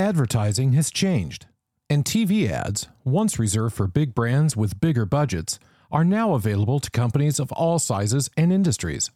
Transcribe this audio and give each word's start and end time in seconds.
Advertising 0.00 0.72
has 0.72 0.90
changed, 0.90 1.44
and 1.90 2.06
TV 2.06 2.48
ads, 2.48 2.88
once 3.04 3.38
reserved 3.38 3.74
for 3.74 3.86
big 3.86 4.14
brands 4.14 4.56
with 4.56 4.80
bigger 4.80 5.04
budgets, 5.04 5.58
are 5.92 6.06
now 6.06 6.32
available 6.32 6.80
to 6.80 6.90
companies 6.90 7.38
of 7.38 7.52
all 7.52 7.78
sizes 7.78 8.30
and 8.34 8.50
industries. 8.50 9.10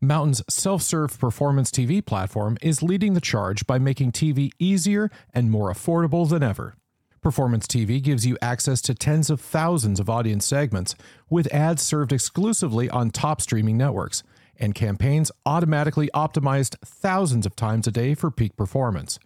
Mountain's 0.00 0.44
self 0.48 0.80
serve 0.82 1.18
performance 1.18 1.72
TV 1.72 2.06
platform 2.06 2.56
is 2.62 2.84
leading 2.84 3.14
the 3.14 3.20
charge 3.20 3.66
by 3.66 3.80
making 3.80 4.12
TV 4.12 4.52
easier 4.60 5.10
and 5.34 5.50
more 5.50 5.72
affordable 5.72 6.28
than 6.30 6.44
ever. 6.44 6.76
Performance 7.20 7.66
TV 7.66 8.00
gives 8.00 8.24
you 8.24 8.38
access 8.40 8.80
to 8.82 8.94
tens 8.94 9.30
of 9.30 9.40
thousands 9.40 9.98
of 9.98 10.08
audience 10.08 10.46
segments, 10.46 10.94
with 11.28 11.52
ads 11.52 11.82
served 11.82 12.12
exclusively 12.12 12.88
on 12.88 13.10
top 13.10 13.40
streaming 13.40 13.76
networks, 13.76 14.22
and 14.56 14.72
campaigns 14.72 15.32
automatically 15.44 16.08
optimized 16.14 16.76
thousands 16.84 17.44
of 17.44 17.56
times 17.56 17.88
a 17.88 17.90
day 17.90 18.14
for 18.14 18.30
peak 18.30 18.56
performance. 18.56 19.18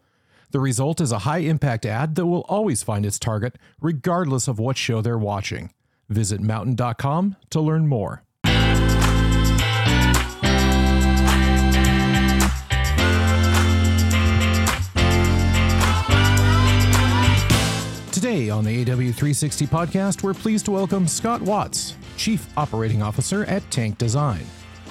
The 0.52 0.60
result 0.60 1.00
is 1.00 1.12
a 1.12 1.20
high 1.20 1.38
impact 1.38 1.86
ad 1.86 2.14
that 2.14 2.26
will 2.26 2.42
always 2.42 2.82
find 2.82 3.06
its 3.06 3.18
target, 3.18 3.56
regardless 3.80 4.48
of 4.48 4.58
what 4.58 4.76
show 4.76 5.00
they're 5.00 5.16
watching. 5.16 5.70
Visit 6.10 6.42
mountain.com 6.42 7.36
to 7.48 7.60
learn 7.62 7.88
more. 7.88 8.22
Today 18.12 18.50
on 18.50 18.64
the 18.64 18.84
AW360 18.84 19.66
podcast, 19.68 20.22
we're 20.22 20.34
pleased 20.34 20.66
to 20.66 20.70
welcome 20.70 21.08
Scott 21.08 21.40
Watts, 21.40 21.96
Chief 22.18 22.46
Operating 22.58 23.02
Officer 23.02 23.46
at 23.46 23.68
Tank 23.70 23.96
Design. 23.96 24.44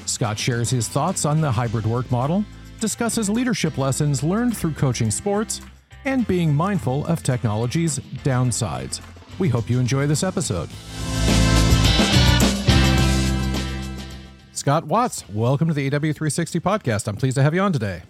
Scott 0.07 0.39
shares 0.39 0.71
his 0.71 0.89
thoughts 0.89 1.23
on 1.23 1.39
the 1.39 1.51
hybrid 1.51 1.85
work 1.85 2.09
model 2.09 2.43
discusses 2.81 3.29
leadership 3.29 3.77
lessons 3.77 4.23
learned 4.23 4.57
through 4.57 4.73
coaching 4.73 5.11
sports 5.11 5.61
and 6.03 6.27
being 6.27 6.53
mindful 6.53 7.05
of 7.05 7.23
technology's 7.23 7.99
downsides. 8.23 8.99
We 9.39 9.47
hope 9.47 9.69
you 9.69 9.79
enjoy 9.79 10.07
this 10.07 10.23
episode. 10.23 10.69
Scott 14.51 14.85
Watts, 14.85 15.27
welcome 15.29 15.67
to 15.67 15.73
the 15.73 15.89
AW360 15.89 16.59
podcast. 16.59 17.07
I'm 17.07 17.15
pleased 17.15 17.37
to 17.37 17.43
have 17.43 17.53
you 17.55 17.61
on 17.61 17.71
today. 17.71 18.01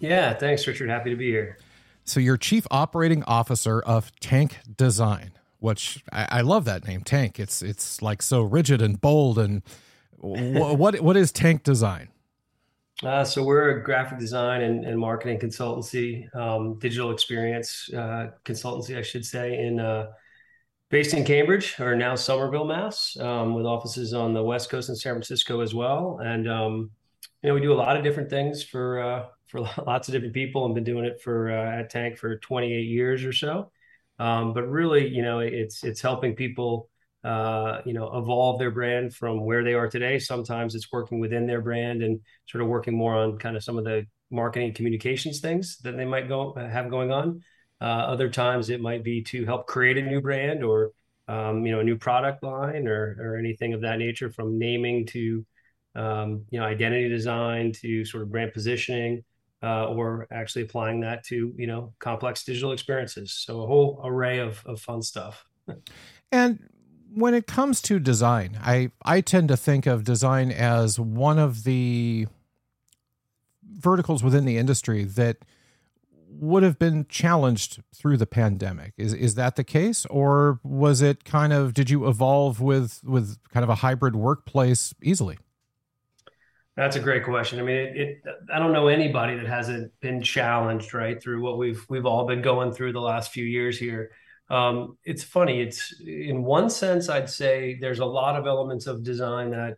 Yeah, 0.00 0.32
thanks, 0.32 0.66
Richard. 0.66 0.88
Happy 0.88 1.10
to 1.10 1.16
be 1.16 1.28
here. 1.28 1.58
So, 2.04 2.20
you're 2.20 2.36
Chief 2.36 2.66
Operating 2.70 3.22
Officer 3.24 3.80
of 3.80 4.12
Tank 4.20 4.58
Design, 4.76 5.32
which 5.58 6.02
I, 6.10 6.28
I 6.30 6.40
love 6.40 6.64
that 6.64 6.86
name, 6.86 7.02
Tank. 7.02 7.38
It's 7.38 7.62
it's 7.62 8.00
like 8.00 8.22
so 8.22 8.42
rigid 8.42 8.80
and 8.80 9.00
bold. 9.00 9.38
And 9.38 9.62
what 10.16 11.00
what 11.00 11.16
is 11.16 11.30
Tank 11.32 11.64
Design? 11.64 12.08
Uh, 13.04 13.22
so 13.22 13.44
we're 13.44 13.78
a 13.78 13.84
graphic 13.84 14.18
design 14.18 14.60
and, 14.62 14.84
and 14.84 14.98
marketing 14.98 15.38
consultancy, 15.38 16.34
um, 16.34 16.78
digital 16.80 17.12
experience 17.12 17.88
uh, 17.94 18.30
consultancy, 18.44 18.98
I 18.98 19.02
should 19.02 19.24
say, 19.24 19.64
in 19.64 19.78
uh, 19.78 20.08
based 20.90 21.14
in 21.14 21.24
Cambridge 21.24 21.78
or 21.78 21.94
now 21.94 22.16
Somerville, 22.16 22.64
Mass, 22.64 23.16
um, 23.20 23.54
with 23.54 23.66
offices 23.66 24.14
on 24.14 24.34
the 24.34 24.42
West 24.42 24.68
Coast 24.68 24.88
and 24.88 24.98
San 24.98 25.12
Francisco 25.12 25.60
as 25.60 25.74
well. 25.74 26.18
And 26.20 26.50
um, 26.50 26.90
you 27.42 27.48
know, 27.48 27.54
we 27.54 27.60
do 27.60 27.72
a 27.72 27.74
lot 27.74 27.96
of 27.96 28.02
different 28.02 28.30
things 28.30 28.64
for 28.64 29.00
uh, 29.00 29.26
for 29.46 29.60
lots 29.86 30.08
of 30.08 30.12
different 30.12 30.34
people, 30.34 30.66
and 30.66 30.74
been 30.74 30.82
doing 30.82 31.04
it 31.04 31.20
for 31.22 31.52
uh, 31.52 31.80
at 31.80 31.90
Tank 31.90 32.18
for 32.18 32.38
28 32.38 32.80
years 32.80 33.24
or 33.24 33.32
so. 33.32 33.70
Um, 34.18 34.52
but 34.52 34.68
really, 34.68 35.06
you 35.06 35.22
know, 35.22 35.38
it's 35.38 35.84
it's 35.84 36.00
helping 36.00 36.34
people 36.34 36.90
uh, 37.24 37.80
you 37.84 37.92
know, 37.92 38.16
evolve 38.16 38.58
their 38.58 38.70
brand 38.70 39.14
from 39.14 39.44
where 39.44 39.64
they 39.64 39.74
are 39.74 39.88
today. 39.88 40.18
Sometimes 40.18 40.74
it's 40.74 40.92
working 40.92 41.18
within 41.18 41.46
their 41.46 41.60
brand 41.60 42.02
and 42.02 42.20
sort 42.46 42.62
of 42.62 42.68
working 42.68 42.96
more 42.96 43.14
on 43.14 43.38
kind 43.38 43.56
of 43.56 43.64
some 43.64 43.76
of 43.76 43.84
the 43.84 44.06
marketing 44.30 44.74
communications 44.74 45.40
things 45.40 45.78
that 45.78 45.96
they 45.96 46.04
might 46.04 46.28
go 46.28 46.54
have 46.54 46.90
going 46.90 47.10
on. 47.10 47.42
Uh, 47.80 47.84
other 47.84 48.28
times 48.28 48.70
it 48.70 48.80
might 48.80 49.02
be 49.02 49.22
to 49.22 49.44
help 49.44 49.66
create 49.66 49.96
a 49.96 50.02
new 50.02 50.20
brand 50.20 50.64
or 50.64 50.92
um, 51.28 51.64
you 51.66 51.72
know 51.72 51.80
a 51.80 51.84
new 51.84 51.96
product 51.96 52.42
line 52.42 52.86
or 52.86 53.16
or 53.20 53.36
anything 53.36 53.74
of 53.74 53.80
that 53.82 53.98
nature, 53.98 54.30
from 54.30 54.58
naming 54.58 55.06
to 55.06 55.44
um, 55.94 56.44
you 56.50 56.58
know 56.58 56.64
identity 56.64 57.08
design 57.08 57.72
to 57.72 58.04
sort 58.04 58.22
of 58.22 58.30
brand 58.30 58.52
positioning. 58.52 59.24
Uh, 59.60 59.86
or 59.86 60.28
actually 60.30 60.62
applying 60.62 61.00
that 61.00 61.24
to 61.24 61.52
you 61.58 61.66
know 61.66 61.92
complex 61.98 62.44
digital 62.44 62.70
experiences. 62.70 63.32
So 63.44 63.62
a 63.62 63.66
whole 63.66 64.00
array 64.04 64.38
of, 64.38 64.62
of 64.64 64.80
fun 64.80 65.02
stuff. 65.02 65.44
And 66.30 66.58
when 67.14 67.34
it 67.34 67.46
comes 67.46 67.80
to 67.82 67.98
design, 67.98 68.58
I 68.62 68.90
I 69.04 69.20
tend 69.20 69.48
to 69.48 69.56
think 69.56 69.86
of 69.86 70.04
design 70.04 70.50
as 70.50 70.98
one 70.98 71.38
of 71.38 71.64
the 71.64 72.26
verticals 73.62 74.22
within 74.22 74.44
the 74.44 74.56
industry 74.56 75.04
that 75.04 75.38
would 76.30 76.62
have 76.62 76.78
been 76.78 77.06
challenged 77.08 77.82
through 77.94 78.16
the 78.16 78.26
pandemic. 78.26 78.92
Is 78.96 79.14
is 79.14 79.34
that 79.36 79.56
the 79.56 79.64
case, 79.64 80.06
or 80.06 80.60
was 80.62 81.02
it 81.02 81.24
kind 81.24 81.52
of 81.52 81.74
did 81.74 81.90
you 81.90 82.08
evolve 82.08 82.60
with 82.60 83.00
with 83.04 83.38
kind 83.50 83.64
of 83.64 83.70
a 83.70 83.76
hybrid 83.76 84.14
workplace 84.14 84.94
easily? 85.02 85.38
That's 86.76 86.94
a 86.94 87.00
great 87.00 87.24
question. 87.24 87.58
I 87.58 87.62
mean, 87.62 87.76
it, 87.76 87.96
it, 87.96 88.22
I 88.54 88.60
don't 88.60 88.72
know 88.72 88.86
anybody 88.86 89.34
that 89.34 89.46
hasn't 89.46 89.90
been 90.00 90.22
challenged 90.22 90.94
right 90.94 91.20
through 91.20 91.42
what 91.42 91.58
we've 91.58 91.84
we've 91.88 92.06
all 92.06 92.24
been 92.24 92.42
going 92.42 92.72
through 92.72 92.92
the 92.92 93.00
last 93.00 93.32
few 93.32 93.44
years 93.44 93.78
here. 93.78 94.12
Um, 94.50 94.96
it's 95.04 95.22
funny. 95.22 95.60
It's 95.60 96.00
in 96.00 96.42
one 96.42 96.70
sense, 96.70 97.08
I'd 97.08 97.28
say 97.30 97.78
there's 97.80 97.98
a 97.98 98.04
lot 98.06 98.36
of 98.36 98.46
elements 98.46 98.86
of 98.86 99.02
design 99.02 99.50
that 99.50 99.76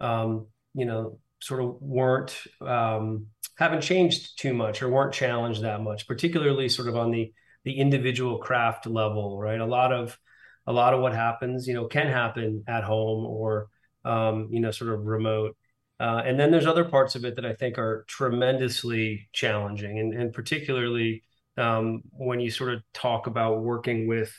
um, 0.00 0.46
you 0.74 0.84
know 0.84 1.18
sort 1.40 1.62
of 1.62 1.80
weren't 1.82 2.36
um, 2.60 3.26
haven't 3.58 3.82
changed 3.82 4.38
too 4.38 4.54
much 4.54 4.82
or 4.82 4.88
weren't 4.88 5.12
challenged 5.14 5.62
that 5.62 5.80
much, 5.82 6.06
particularly 6.06 6.68
sort 6.68 6.88
of 6.88 6.96
on 6.96 7.10
the 7.10 7.32
the 7.64 7.78
individual 7.78 8.38
craft 8.38 8.86
level, 8.86 9.38
right? 9.38 9.60
A 9.60 9.66
lot 9.66 9.92
of 9.92 10.18
a 10.66 10.72
lot 10.72 10.94
of 10.94 11.00
what 11.00 11.14
happens, 11.14 11.66
you 11.66 11.74
know, 11.74 11.86
can 11.86 12.06
happen 12.06 12.64
at 12.68 12.84
home 12.84 13.26
or 13.26 13.68
um, 14.04 14.48
you 14.50 14.60
know, 14.60 14.70
sort 14.70 14.92
of 14.92 15.06
remote. 15.06 15.56
Uh, 16.00 16.22
and 16.24 16.38
then 16.38 16.50
there's 16.50 16.66
other 16.66 16.84
parts 16.84 17.14
of 17.14 17.24
it 17.24 17.36
that 17.36 17.46
I 17.46 17.54
think 17.54 17.78
are 17.78 18.04
tremendously 18.08 19.28
challenging, 19.32 19.98
and, 19.98 20.12
and 20.12 20.32
particularly 20.32 21.22
um, 21.56 22.02
when 22.12 22.40
you 22.40 22.50
sort 22.50 22.74
of 22.74 22.82
talk 22.92 23.26
about 23.26 23.62
working 23.62 24.06
with 24.06 24.32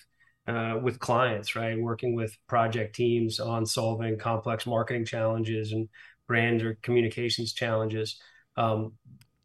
uh, 0.48 0.78
with 0.82 1.00
clients, 1.00 1.56
right? 1.56 1.80
Working 1.80 2.16
with 2.16 2.36
project 2.48 2.96
teams 2.96 3.40
on 3.40 3.66
solving 3.66 4.18
complex 4.18 4.66
marketing 4.66 5.06
challenges 5.06 5.72
and 5.72 5.88
brand 6.28 6.62
or 6.62 6.78
communications 6.82 7.54
challenges. 7.54 8.20
Um, 8.58 8.94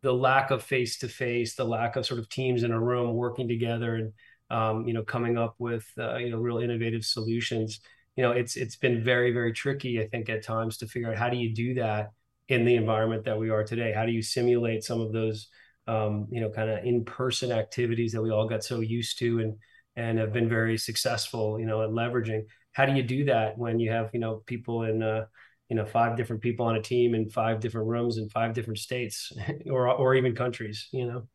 the 0.02 0.12
lack 0.12 0.50
of 0.50 0.62
face 0.62 0.98
to 0.98 1.08
face, 1.08 1.54
the 1.54 1.64
lack 1.64 1.96
of 1.96 2.06
sort 2.06 2.20
of 2.20 2.28
teams 2.28 2.62
in 2.62 2.72
a 2.72 2.80
room 2.80 3.14
working 3.14 3.48
together 3.48 3.96
and 3.96 4.12
um, 4.50 4.86
you 4.86 4.94
know 4.94 5.02
coming 5.02 5.36
up 5.36 5.54
with 5.58 5.86
uh, 5.98 6.16
you 6.16 6.30
know 6.30 6.38
real 6.38 6.58
innovative 6.58 7.04
solutions. 7.04 7.80
You 8.16 8.22
know, 8.24 8.32
it's 8.32 8.56
it's 8.56 8.76
been 8.76 9.04
very 9.04 9.32
very 9.32 9.52
tricky, 9.52 10.00
I 10.00 10.08
think, 10.08 10.28
at 10.28 10.42
times 10.42 10.78
to 10.78 10.86
figure 10.86 11.10
out 11.10 11.18
how 11.18 11.28
do 11.28 11.36
you 11.36 11.54
do 11.54 11.74
that 11.74 12.10
in 12.48 12.64
the 12.64 12.76
environment 12.76 13.24
that 13.24 13.38
we 13.38 13.50
are 13.50 13.62
today. 13.62 13.92
How 13.92 14.06
do 14.06 14.12
you 14.12 14.22
simulate 14.22 14.82
some 14.82 15.00
of 15.00 15.12
those 15.12 15.48
um, 15.88 16.28
you 16.30 16.40
know, 16.40 16.50
kind 16.50 16.70
of 16.70 16.84
in-person 16.84 17.50
activities 17.50 18.12
that 18.12 18.22
we 18.22 18.30
all 18.30 18.48
got 18.48 18.62
so 18.62 18.80
used 18.80 19.18
to 19.18 19.40
and 19.40 19.56
and 19.96 20.18
have 20.18 20.32
been 20.32 20.48
very 20.48 20.78
successful, 20.78 21.58
you 21.58 21.66
know, 21.66 21.82
at 21.82 21.90
leveraging. 21.90 22.44
How 22.72 22.86
do 22.86 22.92
you 22.92 23.02
do 23.02 23.24
that 23.24 23.58
when 23.58 23.80
you 23.80 23.90
have, 23.90 24.10
you 24.12 24.20
know, 24.20 24.42
people 24.46 24.84
in 24.84 25.02
uh, 25.02 25.24
you 25.68 25.76
know, 25.76 25.84
five 25.84 26.16
different 26.16 26.40
people 26.40 26.66
on 26.66 26.76
a 26.76 26.82
team 26.82 27.14
in 27.14 27.28
five 27.28 27.60
different 27.60 27.88
rooms 27.88 28.16
in 28.16 28.28
five 28.28 28.54
different 28.54 28.78
states 28.78 29.32
or 29.70 29.88
or 29.88 30.14
even 30.14 30.34
countries, 30.34 30.88
you 30.92 31.06
know? 31.06 31.28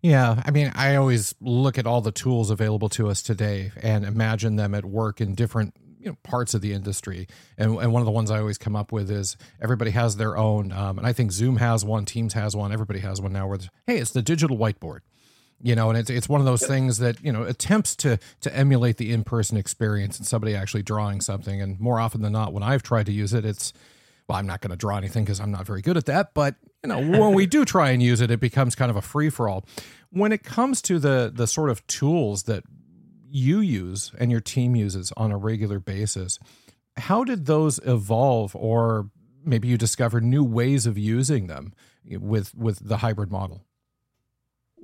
Yeah, 0.00 0.42
I 0.44 0.50
mean, 0.50 0.70
I 0.74 0.96
always 0.96 1.34
look 1.40 1.78
at 1.78 1.86
all 1.86 2.02
the 2.02 2.12
tools 2.12 2.50
available 2.50 2.90
to 2.90 3.08
us 3.08 3.22
today 3.22 3.72
and 3.80 4.04
imagine 4.04 4.56
them 4.56 4.74
at 4.74 4.84
work 4.84 5.18
in 5.18 5.34
different 5.34 5.74
you 6.04 6.10
know 6.10 6.18
parts 6.22 6.54
of 6.54 6.60
the 6.60 6.72
industry. 6.72 7.26
And, 7.56 7.78
and 7.78 7.92
one 7.92 8.02
of 8.02 8.06
the 8.06 8.12
ones 8.12 8.30
i 8.30 8.38
always 8.38 8.58
come 8.58 8.76
up 8.76 8.92
with 8.92 9.10
is 9.10 9.36
everybody 9.60 9.90
has 9.92 10.16
their 10.16 10.36
own 10.36 10.70
um, 10.70 10.98
and 10.98 11.06
i 11.06 11.12
think 11.12 11.32
zoom 11.32 11.56
has 11.56 11.84
one 11.84 12.04
teams 12.04 12.34
has 12.34 12.54
one 12.54 12.72
everybody 12.72 13.00
has 13.00 13.20
one 13.20 13.32
now 13.32 13.48
where 13.48 13.58
hey 13.86 13.98
it's 13.98 14.10
the 14.10 14.22
digital 14.22 14.56
whiteboard 14.56 15.00
you 15.62 15.74
know 15.74 15.88
and 15.88 15.98
it's, 15.98 16.10
it's 16.10 16.28
one 16.28 16.40
of 16.40 16.44
those 16.44 16.64
things 16.66 16.98
that 16.98 17.22
you 17.24 17.32
know 17.32 17.44
attempts 17.44 17.96
to 17.96 18.18
to 18.40 18.54
emulate 18.54 18.98
the 18.98 19.12
in-person 19.12 19.56
experience 19.56 20.18
and 20.18 20.26
somebody 20.26 20.54
actually 20.54 20.82
drawing 20.82 21.20
something. 21.20 21.60
And 21.60 21.80
more 21.80 21.98
often 21.98 22.22
than 22.22 22.32
not 22.32 22.52
when 22.52 22.62
i've 22.62 22.82
tried 22.82 23.06
to 23.06 23.12
use 23.12 23.32
it 23.32 23.44
it's 23.44 23.72
well 24.28 24.38
i'm 24.38 24.46
not 24.46 24.60
going 24.60 24.70
to 24.70 24.76
draw 24.76 24.98
anything 24.98 25.24
because 25.24 25.40
i'm 25.40 25.50
not 25.50 25.66
very 25.66 25.80
good 25.80 25.96
at 25.96 26.06
that. 26.06 26.34
But 26.34 26.56
you 26.82 26.88
know 26.88 26.98
when 26.98 27.34
we 27.34 27.46
do 27.46 27.64
try 27.64 27.90
and 27.90 28.02
use 28.02 28.20
it 28.20 28.30
it 28.30 28.40
becomes 28.40 28.74
kind 28.74 28.90
of 28.90 28.96
a 28.96 29.02
free-for-all. 29.02 29.64
When 30.10 30.32
it 30.32 30.42
comes 30.42 30.82
to 30.82 30.98
the 30.98 31.32
the 31.34 31.46
sort 31.46 31.70
of 31.70 31.86
tools 31.86 32.44
that 32.44 32.64
you 33.34 33.58
use 33.58 34.12
and 34.18 34.30
your 34.30 34.40
team 34.40 34.76
uses 34.76 35.12
on 35.16 35.32
a 35.32 35.36
regular 35.36 35.80
basis. 35.80 36.38
How 36.96 37.24
did 37.24 37.46
those 37.46 37.80
evolve, 37.84 38.54
or 38.54 39.10
maybe 39.44 39.66
you 39.66 39.76
discovered 39.76 40.22
new 40.22 40.44
ways 40.44 40.86
of 40.86 40.96
using 40.96 41.48
them 41.48 41.74
with 42.08 42.54
with 42.54 42.86
the 42.86 42.98
hybrid 42.98 43.32
model? 43.32 43.64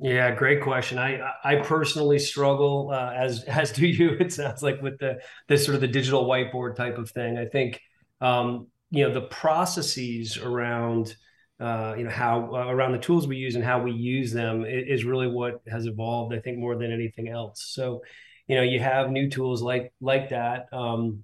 Yeah, 0.03 0.35
great 0.35 0.63
question. 0.63 0.99
I 0.99 1.21
I 1.45 1.57
personally 1.57 2.19
struggle 2.19 2.91
uh, 2.93 3.13
as 3.15 3.45
as 3.49 3.71
do 3.71 3.87
you. 3.87 4.17
It 4.19 4.33
sounds 4.33 4.63
like 4.63 4.83
with 4.83 4.99
the 4.99 5.21
this 5.47 5.65
sort 5.65 5.77
of 5.77 5.81
the 5.81 5.89
digital 5.89 6.27
whiteboard 6.27 6.75
type 6.75 6.99
of 6.99 7.11
thing. 7.11 7.39
I 7.39 7.45
think 7.45 7.81
um, 8.21 8.67
you 8.91 9.07
know 9.07 9.15
the 9.15 9.23
processes 9.23 10.37
around 10.39 11.15
uh, 11.61 11.95
you 11.97 12.05
know 12.05 12.11
how 12.11 12.51
uh, 12.53 12.67
around 12.67 12.93
the 12.93 12.99
tools 12.99 13.29
we 13.29 13.37
use 13.37 13.55
and 13.55 13.63
how 13.63 13.81
we 13.81 13.93
use 13.93 14.33
them 14.33 14.65
is 14.67 15.05
really 15.05 15.29
what 15.29 15.61
has 15.69 15.87
evolved. 15.87 16.35
I 16.35 16.41
think 16.41 16.59
more 16.59 16.75
than 16.75 16.91
anything 16.91 17.29
else. 17.29 17.63
So, 17.69 18.03
you 18.51 18.57
know, 18.57 18.63
you 18.63 18.81
have 18.81 19.13
new 19.13 19.31
tools 19.31 19.63
like 19.63 19.93
like 20.01 20.31
that, 20.31 20.67
um, 20.73 21.23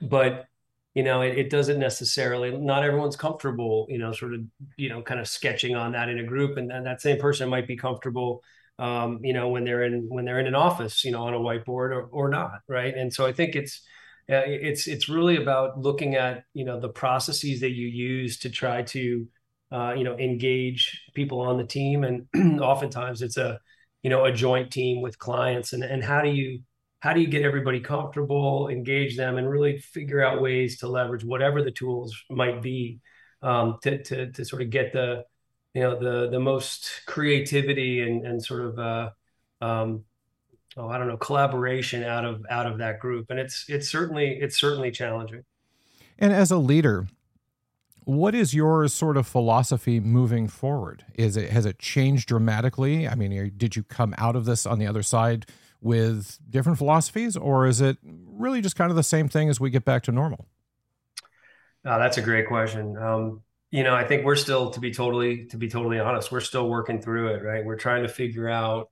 but 0.00 0.46
you 0.94 1.02
know, 1.02 1.22
it, 1.22 1.36
it, 1.36 1.50
doesn't 1.50 1.80
necessarily. 1.80 2.56
Not 2.56 2.84
everyone's 2.84 3.16
comfortable, 3.16 3.88
you 3.90 3.98
know, 3.98 4.12
sort 4.12 4.32
of, 4.34 4.42
you 4.76 4.88
know, 4.88 5.02
kind 5.02 5.18
of 5.18 5.26
sketching 5.26 5.74
on 5.74 5.90
that 5.92 6.08
in 6.08 6.20
a 6.20 6.24
group, 6.24 6.58
and, 6.58 6.70
and 6.70 6.86
that 6.86 7.00
same 7.00 7.18
person 7.18 7.48
might 7.48 7.66
be 7.66 7.76
comfortable, 7.76 8.44
um, 8.78 9.18
you 9.24 9.32
know, 9.32 9.48
when 9.48 9.64
they're 9.64 9.82
in 9.82 10.08
when 10.08 10.24
they're 10.24 10.38
in 10.38 10.46
an 10.46 10.54
office, 10.54 11.04
you 11.04 11.10
know, 11.10 11.24
on 11.24 11.34
a 11.34 11.38
whiteboard 11.38 11.90
or 11.96 12.04
or 12.12 12.28
not, 12.28 12.60
right? 12.68 12.94
And 12.96 13.12
so 13.12 13.26
I 13.26 13.32
think 13.32 13.56
it's 13.56 13.80
uh, 14.30 14.46
it's 14.46 14.86
it's 14.86 15.08
really 15.08 15.42
about 15.42 15.80
looking 15.80 16.14
at 16.14 16.44
you 16.54 16.64
know 16.64 16.78
the 16.78 16.90
processes 16.90 17.58
that 17.58 17.72
you 17.72 17.88
use 17.88 18.38
to 18.38 18.50
try 18.50 18.82
to 18.82 19.26
uh, 19.72 19.94
you 19.96 20.04
know 20.04 20.16
engage 20.16 21.02
people 21.12 21.40
on 21.40 21.56
the 21.58 21.66
team 21.66 22.04
and 22.04 22.60
oftentimes 22.62 23.20
it's 23.20 23.36
a 23.36 23.58
you 24.02 24.10
know 24.10 24.24
a 24.24 24.32
joint 24.32 24.70
team 24.70 25.00
with 25.00 25.18
clients 25.18 25.72
and 25.72 25.82
and 25.82 26.02
how 26.02 26.20
do 26.20 26.30
you 26.30 26.60
how 27.00 27.12
do 27.12 27.20
you 27.20 27.26
get 27.26 27.42
everybody 27.42 27.80
comfortable 27.80 28.68
engage 28.68 29.16
them 29.16 29.38
and 29.38 29.48
really 29.48 29.78
figure 29.78 30.22
out 30.22 30.40
ways 30.42 30.78
to 30.78 30.88
leverage 30.88 31.24
whatever 31.24 31.62
the 31.62 31.70
tools 31.70 32.14
might 32.30 32.62
be 32.62 33.00
um, 33.42 33.78
to, 33.82 34.02
to 34.02 34.30
to 34.32 34.44
sort 34.44 34.62
of 34.62 34.70
get 34.70 34.92
the 34.92 35.24
you 35.74 35.82
know 35.82 35.98
the 35.98 36.30
the 36.30 36.40
most 36.40 37.02
creativity 37.06 38.00
and 38.00 38.26
and 38.26 38.44
sort 38.44 38.62
of 38.62 38.78
uh, 38.78 39.10
um, 39.60 40.04
oh 40.76 40.88
I 40.88 40.98
don't 40.98 41.08
know 41.08 41.16
collaboration 41.16 42.04
out 42.04 42.24
of 42.24 42.44
out 42.50 42.66
of 42.66 42.78
that 42.78 43.00
group 43.00 43.26
and 43.30 43.38
it's 43.38 43.64
it's 43.68 43.88
certainly 43.88 44.38
it's 44.40 44.58
certainly 44.58 44.90
challenging. 44.90 45.44
And 46.18 46.32
as 46.32 46.50
a 46.50 46.58
leader, 46.58 47.06
what 48.04 48.34
is 48.34 48.54
your 48.54 48.88
sort 48.88 49.16
of 49.16 49.26
philosophy 49.26 50.00
moving 50.00 50.48
forward? 50.48 51.04
Is 51.14 51.36
it 51.36 51.50
has 51.50 51.66
it 51.66 51.78
changed 51.78 52.28
dramatically? 52.28 53.08
I 53.08 53.14
mean, 53.14 53.52
did 53.56 53.76
you 53.76 53.82
come 53.82 54.14
out 54.18 54.36
of 54.36 54.44
this 54.44 54.66
on 54.66 54.78
the 54.78 54.86
other 54.86 55.02
side 55.02 55.46
with 55.80 56.38
different 56.48 56.78
philosophies, 56.78 57.36
or 57.36 57.66
is 57.66 57.80
it 57.80 57.98
really 58.02 58.60
just 58.60 58.76
kind 58.76 58.90
of 58.90 58.96
the 58.96 59.02
same 59.02 59.28
thing 59.28 59.48
as 59.48 59.60
we 59.60 59.70
get 59.70 59.84
back 59.84 60.02
to 60.04 60.12
normal? 60.12 60.46
Oh, 61.84 61.98
that's 61.98 62.18
a 62.18 62.22
great 62.22 62.46
question. 62.46 62.96
Um, 62.96 63.42
you 63.70 63.82
know, 63.82 63.94
I 63.94 64.04
think 64.04 64.24
we're 64.24 64.36
still, 64.36 64.70
to 64.70 64.80
be 64.80 64.92
totally, 64.92 65.46
to 65.46 65.56
be 65.56 65.68
totally 65.68 65.98
honest, 65.98 66.30
we're 66.30 66.40
still 66.40 66.68
working 66.68 67.00
through 67.00 67.34
it. 67.34 67.42
Right, 67.42 67.64
we're 67.64 67.78
trying 67.78 68.02
to 68.02 68.08
figure 68.08 68.48
out, 68.48 68.90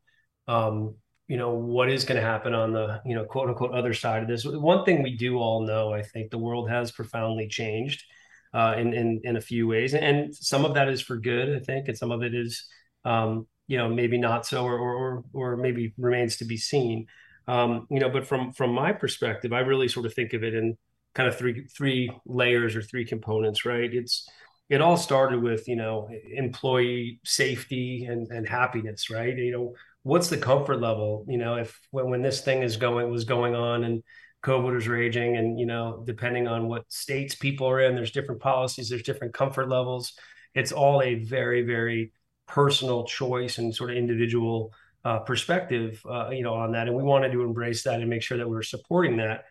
um, 0.49 0.97
you 1.29 1.37
know, 1.37 1.55
what 1.55 1.91
is 1.91 2.05
going 2.05 2.21
to 2.21 2.27
happen 2.27 2.55
on 2.55 2.73
the, 2.73 3.01
you 3.05 3.15
know, 3.15 3.25
quote 3.25 3.49
unquote 3.49 3.73
other 3.73 3.95
side 3.95 4.23
of 4.23 4.29
this. 4.29 4.45
One 4.45 4.85
thing 4.85 5.03
we 5.03 5.17
do 5.17 5.39
all 5.39 5.65
know, 5.65 5.93
I 5.93 6.03
think, 6.03 6.31
the 6.31 6.39
world 6.39 6.69
has 6.71 6.91
profoundly 6.91 7.47
changed 7.47 8.05
uh, 8.53 8.75
in, 8.77 8.93
in 8.93 9.21
in 9.25 9.37
a 9.37 9.41
few 9.41 9.67
ways, 9.69 9.95
and 9.95 10.35
some 10.35 10.65
of 10.65 10.75
that 10.75 10.89
is 10.89 11.01
for 11.01 11.17
good, 11.17 11.55
I 11.55 11.61
think, 11.61 11.89
and 11.89 11.97
some 11.97 12.11
of 12.11 12.23
it 12.23 12.35
is, 12.35 12.67
um, 13.05 13.47
you 13.67 13.79
know, 13.79 13.89
maybe 13.89 14.19
not 14.19 14.47
so, 14.47 14.65
or 14.65 14.79
or 14.79 15.25
or 15.33 15.57
maybe 15.57 15.95
remains 15.99 16.37
to 16.39 16.45
be 16.45 16.57
seen. 16.57 17.07
Um, 17.47 17.87
you 17.91 18.01
know, 18.01 18.11
but 18.11 18.27
from 18.27 18.53
from 18.53 18.73
my 18.73 18.93
perspective, 18.93 19.53
I 19.53 19.61
really 19.61 19.89
sort 19.89 20.07
of 20.07 20.15
think 20.15 20.33
of 20.33 20.43
it 20.43 20.55
in 20.55 20.77
kind 21.15 21.29
of 21.29 21.37
three 21.37 21.67
three 21.77 22.11
layers 22.27 22.77
or 22.77 22.83
three 22.83 23.05
components, 23.05 23.65
right? 23.65 23.93
It's 23.93 24.29
it 24.69 24.81
all 24.81 24.97
started 24.97 25.43
with 25.43 25.69
you 25.69 25.77
know 25.77 26.09
employee 26.35 27.21
safety 27.25 28.07
and 28.09 28.31
and 28.31 28.49
happiness, 28.49 29.11
right? 29.11 29.37
You 29.37 29.53
know, 29.53 29.75
what's 30.03 30.29
the 30.29 30.39
comfort 30.39 30.81
level? 30.81 31.25
You 31.29 31.39
know, 31.39 31.57
if 31.57 31.79
when 31.91 32.11
when 32.11 32.23
this 32.23 32.41
thing 32.41 32.63
is 32.63 32.77
going 32.77 33.11
was 33.11 33.25
going 33.25 33.55
on 33.55 33.85
and 33.85 34.03
COVID 34.43 34.73
was 34.75 34.89
raging, 34.89 35.37
and 35.37 35.59
you 35.59 35.67
know, 35.67 36.03
depending 36.07 36.49
on 36.49 36.69
what 36.69 36.91
states 36.91 37.35
people 37.35 37.69
are 37.69 37.81
in, 37.81 37.95
there's 37.95 38.11
different 38.11 38.41
policies, 38.41 38.89
there's 38.89 39.03
different 39.03 39.35
comfort 39.35 39.69
levels. 39.69 40.15
It's 40.55 40.73
all 40.73 41.03
a 41.03 41.17
very, 41.17 41.63
very 41.63 42.13
personal 42.47 43.05
choice 43.05 43.59
and 43.59 43.75
sort 43.75 43.91
of 43.91 43.97
individual 43.97 44.73
uh, 45.05 45.21
perspective, 45.21 46.03
uh, 46.09 46.31
you 46.31 46.43
know, 46.43 46.55
on 46.55 46.73
that. 46.73 46.89
And 46.89 46.97
we 46.97 47.03
wanted 47.03 47.33
to 47.33 47.43
embrace 47.43 47.85
that 47.85 48.01
and 48.01 48.11
make 48.11 48.23
sure 48.23 48.39
that 48.39 48.49
we 48.49 48.55
were 48.55 48.63
supporting 48.63 49.19
that. 49.19 49.45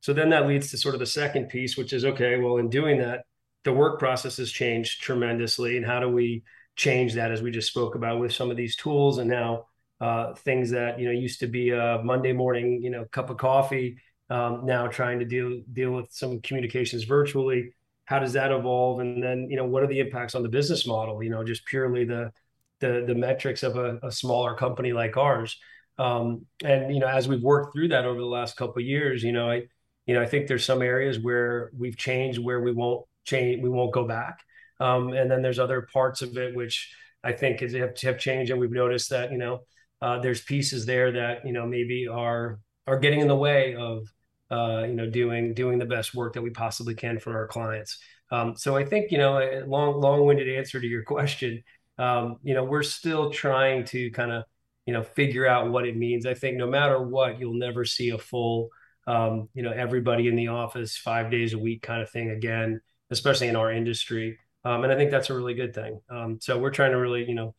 So 0.00 0.12
then 0.12 0.30
that 0.30 0.46
leads 0.46 0.70
to 0.70 0.76
sort 0.76 0.94
of 0.94 0.98
the 0.98 1.06
second 1.06 1.48
piece, 1.48 1.76
which 1.76 1.92
is 1.92 2.04
okay. 2.04 2.38
Well, 2.38 2.58
in 2.58 2.68
doing 2.68 2.98
that, 2.98 3.24
the 3.64 3.72
work 3.72 4.00
process 4.00 4.36
has 4.38 4.50
changed 4.50 5.02
tremendously, 5.02 5.76
and 5.76 5.86
how 5.86 6.00
do 6.00 6.08
we 6.08 6.42
change 6.74 7.14
that, 7.14 7.30
as 7.30 7.42
we 7.42 7.52
just 7.52 7.68
spoke 7.68 7.94
about, 7.94 8.18
with 8.18 8.32
some 8.32 8.50
of 8.50 8.56
these 8.56 8.74
tools 8.74 9.18
and 9.18 9.30
now 9.30 9.66
uh, 10.00 10.34
things 10.34 10.70
that 10.70 10.98
you 10.98 11.06
know 11.06 11.12
used 11.12 11.38
to 11.40 11.46
be 11.46 11.70
a 11.70 12.00
Monday 12.02 12.32
morning, 12.32 12.82
you 12.82 12.90
know, 12.90 13.04
cup 13.04 13.30
of 13.30 13.36
coffee 13.36 13.98
um, 14.32 14.64
now 14.64 14.86
trying 14.86 15.18
to 15.18 15.26
deal 15.26 15.60
deal 15.72 15.90
with 15.90 16.06
some 16.10 16.40
communications 16.40 17.04
virtually. 17.04 17.74
How 18.06 18.18
does 18.18 18.32
that 18.32 18.50
evolve? 18.50 19.00
And 19.00 19.22
then 19.22 19.48
you 19.50 19.56
know 19.56 19.66
what 19.66 19.82
are 19.82 19.86
the 19.86 20.00
impacts 20.00 20.34
on 20.34 20.42
the 20.42 20.48
business 20.48 20.86
model? 20.86 21.22
You 21.22 21.28
know, 21.28 21.44
just 21.44 21.66
purely 21.66 22.04
the 22.06 22.32
the 22.80 23.04
the 23.06 23.14
metrics 23.14 23.62
of 23.62 23.76
a, 23.76 23.98
a 24.02 24.10
smaller 24.10 24.54
company 24.54 24.94
like 24.94 25.18
ours. 25.18 25.58
Um, 25.98 26.46
and 26.64 26.94
you 26.94 27.00
know, 27.00 27.08
as 27.08 27.28
we've 27.28 27.42
worked 27.42 27.74
through 27.74 27.88
that 27.88 28.06
over 28.06 28.18
the 28.18 28.26
last 28.26 28.56
couple 28.56 28.80
of 28.80 28.86
years, 28.86 29.22
you 29.22 29.32
know, 29.32 29.50
I 29.50 29.64
you 30.06 30.14
know 30.14 30.22
I 30.22 30.26
think 30.26 30.46
there's 30.46 30.64
some 30.64 30.80
areas 30.80 31.18
where 31.18 31.70
we've 31.76 31.96
changed 31.96 32.38
where 32.38 32.62
we 32.62 32.72
won't 32.72 33.04
change, 33.24 33.62
we 33.62 33.68
won't 33.68 33.92
go 33.92 34.06
back. 34.08 34.38
Um, 34.80 35.12
and 35.12 35.30
then 35.30 35.42
there's 35.42 35.58
other 35.58 35.86
parts 35.92 36.22
of 36.22 36.38
it 36.38 36.56
which 36.56 36.90
I 37.22 37.32
think 37.32 37.60
have, 37.60 38.00
have 38.00 38.18
changed, 38.18 38.50
and 38.50 38.58
we've 38.58 38.72
noticed 38.72 39.10
that 39.10 39.30
you 39.30 39.38
know 39.38 39.60
uh, 40.00 40.20
there's 40.20 40.40
pieces 40.40 40.86
there 40.86 41.12
that 41.12 41.46
you 41.46 41.52
know 41.52 41.66
maybe 41.66 42.08
are 42.08 42.60
are 42.86 42.98
getting 42.98 43.20
in 43.20 43.28
the 43.28 43.36
way 43.36 43.74
of 43.74 44.08
uh, 44.52 44.84
you 44.86 44.94
know, 44.94 45.08
doing 45.08 45.54
doing 45.54 45.78
the 45.78 45.86
best 45.86 46.14
work 46.14 46.34
that 46.34 46.42
we 46.42 46.50
possibly 46.50 46.94
can 46.94 47.18
for 47.18 47.36
our 47.36 47.46
clients. 47.48 47.98
Um, 48.30 48.54
so 48.56 48.76
I 48.76 48.84
think 48.84 49.10
you 49.10 49.18
know, 49.18 49.38
a 49.38 49.64
long 49.64 50.00
long-winded 50.00 50.48
answer 50.48 50.80
to 50.80 50.86
your 50.86 51.02
question. 51.04 51.62
Um, 51.98 52.38
you 52.42 52.54
know, 52.54 52.64
we're 52.64 52.82
still 52.82 53.30
trying 53.30 53.84
to 53.86 54.10
kind 54.10 54.30
of 54.32 54.44
you 54.86 54.92
know 54.92 55.02
figure 55.02 55.46
out 55.46 55.70
what 55.70 55.86
it 55.86 55.96
means. 55.96 56.26
I 56.26 56.34
think 56.34 56.56
no 56.58 56.66
matter 56.66 57.00
what, 57.02 57.40
you'll 57.40 57.54
never 57.58 57.84
see 57.84 58.10
a 58.10 58.18
full 58.18 58.68
um, 59.06 59.48
you 59.54 59.62
know 59.62 59.72
everybody 59.72 60.28
in 60.28 60.36
the 60.36 60.48
office 60.48 60.96
five 60.96 61.30
days 61.30 61.54
a 61.54 61.58
week 61.58 61.82
kind 61.82 62.02
of 62.02 62.10
thing 62.10 62.30
again, 62.30 62.80
especially 63.10 63.48
in 63.48 63.56
our 63.56 63.72
industry. 63.72 64.38
Um, 64.64 64.84
and 64.84 64.92
I 64.92 64.96
think 64.96 65.10
that's 65.10 65.30
a 65.30 65.34
really 65.34 65.54
good 65.54 65.74
thing. 65.74 66.00
Um, 66.10 66.38
so 66.40 66.58
we're 66.58 66.70
trying 66.70 66.92
to 66.92 66.98
really 66.98 67.26
you 67.26 67.34
know 67.34 67.54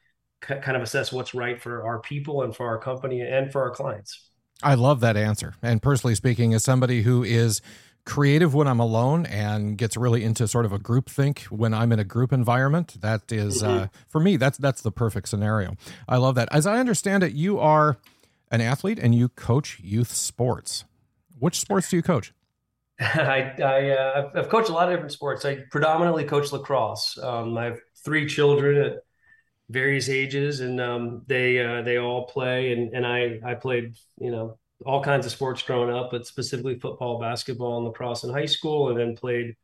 c- 0.47 0.59
kind 0.61 0.77
of 0.77 0.83
assess 0.83 1.11
what's 1.11 1.33
right 1.33 1.59
for 1.61 1.85
our 1.85 1.99
people 2.01 2.43
and 2.43 2.55
for 2.55 2.67
our 2.67 2.77
company 2.77 3.21
and 3.21 3.51
for 3.51 3.63
our 3.63 3.71
clients. 3.71 4.29
I 4.61 4.75
love 4.75 4.99
that 5.01 5.17
answer. 5.17 5.55
And 5.61 5.81
personally 5.81 6.15
speaking, 6.15 6.53
as 6.53 6.63
somebody 6.63 7.01
who 7.01 7.23
is 7.23 7.61
creative 8.05 8.53
when 8.53 8.67
I'm 8.67 8.79
alone 8.79 9.25
and 9.25 9.77
gets 9.77 9.95
really 9.95 10.23
into 10.23 10.47
sort 10.47 10.65
of 10.65 10.73
a 10.73 10.79
group 10.79 11.09
think 11.09 11.41
when 11.43 11.73
I'm 11.73 11.91
in 11.91 11.99
a 11.99 12.03
group 12.03 12.33
environment, 12.33 12.97
that 13.01 13.31
is, 13.31 13.63
uh, 13.63 13.67
mm-hmm. 13.67 13.83
uh, 13.83 13.87
for 14.09 14.19
me, 14.19 14.37
that's 14.37 14.57
that's 14.57 14.81
the 14.81 14.91
perfect 14.91 15.29
scenario. 15.29 15.75
I 16.07 16.17
love 16.17 16.35
that. 16.35 16.49
As 16.51 16.67
I 16.67 16.79
understand 16.79 17.23
it, 17.23 17.33
you 17.33 17.59
are 17.59 17.97
an 18.51 18.61
athlete 18.61 18.99
and 18.99 19.15
you 19.15 19.29
coach 19.29 19.79
youth 19.81 20.11
sports. 20.11 20.85
Which 21.39 21.59
sports 21.59 21.89
do 21.89 21.97
you 21.97 22.03
coach? 22.03 22.33
I, 22.99 23.53
I 23.59 23.89
uh, 23.89 24.29
I've 24.35 24.49
coached 24.49 24.69
a 24.69 24.73
lot 24.73 24.87
of 24.87 24.93
different 24.93 25.11
sports. 25.11 25.45
I 25.45 25.59
predominantly 25.71 26.25
coach 26.25 26.51
lacrosse. 26.51 27.17
Um, 27.21 27.57
I 27.57 27.65
have 27.65 27.79
three 28.03 28.27
children 28.27 28.77
at 28.77 29.03
various 29.69 30.09
ages, 30.09 30.59
and 30.59 30.79
um, 30.79 31.23
they 31.27 31.63
uh, 31.63 31.81
they 31.81 31.97
all 31.97 32.25
play. 32.27 32.73
And 32.73 32.93
and 32.93 33.05
I 33.05 33.39
I 33.45 33.55
played 33.55 33.95
you 34.19 34.31
know 34.31 34.57
all 34.85 35.03
kinds 35.03 35.25
of 35.25 35.31
sports 35.31 35.61
growing 35.61 35.93
up, 35.93 36.11
but 36.11 36.27
specifically 36.27 36.79
football, 36.79 37.19
basketball, 37.19 37.77
and 37.77 37.87
lacrosse 37.87 38.23
in 38.23 38.31
high 38.31 38.45
school, 38.45 38.89
and 38.89 38.99
then 38.99 39.15
played 39.15 39.55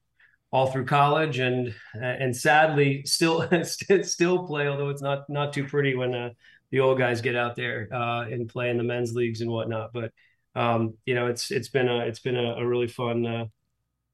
all 0.51 0.67
through 0.71 0.85
college, 0.85 1.39
and 1.39 1.73
and 1.93 2.35
sadly 2.35 3.03
still 3.05 3.47
still 4.03 4.47
play, 4.47 4.67
although 4.67 4.89
it's 4.89 5.01
not 5.01 5.29
not 5.29 5.53
too 5.53 5.65
pretty 5.65 5.95
when 5.95 6.13
uh, 6.13 6.29
the 6.71 6.79
old 6.79 6.97
guys 6.97 7.21
get 7.21 7.35
out 7.35 7.55
there 7.55 7.87
uh, 7.93 8.25
and 8.25 8.49
play 8.49 8.69
in 8.69 8.77
the 8.77 8.83
men's 8.83 9.13
leagues 9.13 9.41
and 9.41 9.51
whatnot. 9.51 9.91
But 9.93 10.11
um, 10.55 10.95
you 11.05 11.15
know, 11.15 11.27
it's 11.27 11.51
it's 11.51 11.69
been 11.69 11.87
a 11.87 11.99
it's 12.05 12.19
been 12.19 12.37
a, 12.37 12.55
a 12.55 12.67
really 12.67 12.87
fun 12.87 13.25
uh, 13.25 13.45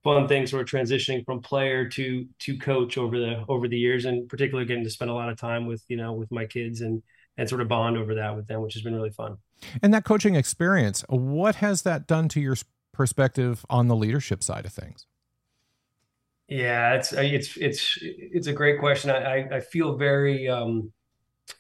fun 0.06 0.28
things 0.28 0.52
sort 0.52 0.62
of 0.62 0.70
transitioning 0.70 1.26
from 1.26 1.42
player 1.42 1.90
to 1.90 2.28
to 2.38 2.58
coach 2.60 2.98
over 2.98 3.20
the 3.20 3.44
over 3.50 3.68
the 3.68 3.78
years 3.78 4.06
and 4.06 4.30
particularly 4.30 4.66
getting 4.66 4.84
to 4.84 4.90
spend 4.90 5.10
a 5.10 5.14
lot 5.14 5.30
of 5.30 5.38
time 5.38 5.66
with 5.66 5.84
you 5.90 5.98
know 5.98 6.14
with 6.14 6.32
my 6.32 6.46
kids 6.46 6.82
and 6.82 7.02
and 7.38 7.50
sort 7.50 7.60
of 7.60 7.68
bond 7.68 7.98
over 7.98 8.14
that 8.16 8.36
with 8.36 8.48
them 8.48 8.62
which 8.62 8.76
has 8.76 8.84
been 8.84 8.96
really 8.96 9.10
fun. 9.10 9.36
And 9.82 9.92
that 9.96 10.06
coaching 10.06 10.36
experience 10.36 11.04
what 11.10 11.56
has 11.56 11.82
that 11.82 12.06
done 12.06 12.30
to 12.30 12.40
your 12.40 12.56
perspective 12.94 13.66
on 13.68 13.88
the 13.88 13.96
leadership 13.96 14.44
side 14.44 14.66
of 14.66 14.72
things? 14.72 15.08
Yeah 16.48 16.94
it's 16.94 17.12
it's 17.12 17.58
it's 17.58 17.98
it's 18.00 18.48
a 18.48 18.54
great 18.54 18.80
question. 18.80 19.10
I 19.10 19.48
i 19.58 19.60
feel 19.60 19.98
very 19.98 20.48
um 20.48 20.94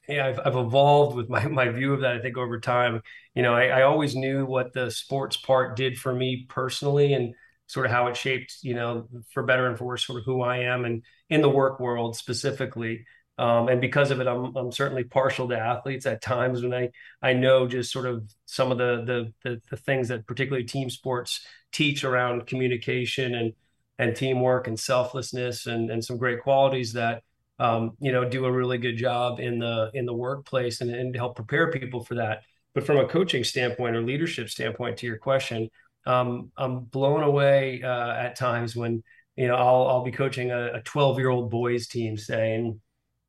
yeah, 0.07 0.27
I've, 0.27 0.39
I've 0.43 0.55
evolved 0.55 1.15
with 1.15 1.29
my, 1.29 1.47
my 1.47 1.69
view 1.69 1.93
of 1.93 2.01
that. 2.01 2.15
I 2.15 2.19
think 2.19 2.37
over 2.37 2.59
time, 2.59 3.01
you 3.33 3.43
know, 3.43 3.53
I, 3.53 3.67
I 3.67 3.81
always 3.83 4.15
knew 4.15 4.45
what 4.45 4.73
the 4.73 4.89
sports 4.89 5.37
part 5.37 5.75
did 5.75 5.97
for 5.97 6.13
me 6.13 6.45
personally, 6.49 7.13
and 7.13 7.33
sort 7.67 7.85
of 7.85 7.91
how 7.91 8.07
it 8.07 8.17
shaped, 8.17 8.57
you 8.61 8.73
know, 8.73 9.07
for 9.31 9.43
better 9.43 9.67
and 9.67 9.77
for 9.77 9.85
worse, 9.85 10.05
sort 10.05 10.19
of 10.19 10.25
who 10.25 10.41
I 10.41 10.57
am 10.57 10.85
and 10.85 11.03
in 11.29 11.41
the 11.41 11.49
work 11.49 11.79
world 11.79 12.15
specifically. 12.15 13.05
Um, 13.37 13.67
and 13.67 13.81
because 13.81 14.11
of 14.11 14.21
it, 14.21 14.27
I'm 14.27 14.55
I'm 14.55 14.71
certainly 14.71 15.03
partial 15.03 15.49
to 15.49 15.57
athletes 15.57 16.05
at 16.05 16.21
times 16.21 16.61
when 16.61 16.73
I 16.73 16.89
I 17.21 17.33
know 17.33 17.67
just 17.67 17.91
sort 17.91 18.05
of 18.05 18.23
some 18.45 18.71
of 18.71 18.77
the 18.77 19.03
the 19.03 19.33
the, 19.49 19.61
the 19.69 19.77
things 19.77 20.07
that 20.07 20.25
particularly 20.25 20.65
team 20.65 20.89
sports 20.89 21.45
teach 21.71 22.03
around 22.03 22.47
communication 22.47 23.35
and 23.35 23.53
and 23.99 24.15
teamwork 24.15 24.67
and 24.67 24.79
selflessness 24.79 25.65
and 25.65 25.89
and 25.91 26.03
some 26.03 26.17
great 26.17 26.43
qualities 26.43 26.93
that 26.93 27.23
um, 27.59 27.91
you 27.99 28.11
know, 28.11 28.27
do 28.27 28.45
a 28.45 28.51
really 28.51 28.77
good 28.77 28.97
job 28.97 29.39
in 29.39 29.59
the 29.59 29.89
in 29.93 30.05
the 30.05 30.13
workplace 30.13 30.81
and, 30.81 30.93
and 30.93 31.15
help 31.15 31.35
prepare 31.35 31.71
people 31.71 32.03
for 32.03 32.15
that. 32.15 32.43
But 32.73 32.85
from 32.85 32.97
a 32.97 33.07
coaching 33.07 33.43
standpoint 33.43 33.95
or 33.95 34.01
leadership 34.01 34.49
standpoint, 34.49 34.97
to 34.97 35.07
your 35.07 35.17
question, 35.17 35.69
um, 36.05 36.51
I'm 36.57 36.81
blown 36.81 37.23
away 37.23 37.81
uh, 37.83 38.13
at 38.13 38.35
times 38.35 38.75
when 38.75 39.03
you 39.35 39.47
know 39.47 39.55
I'll 39.55 39.87
I'll 39.87 40.03
be 40.03 40.11
coaching 40.11 40.51
a 40.51 40.81
12 40.83 41.17
year 41.19 41.29
old 41.29 41.49
boys 41.51 41.87
team, 41.87 42.17
say, 42.17 42.55
and 42.55 42.79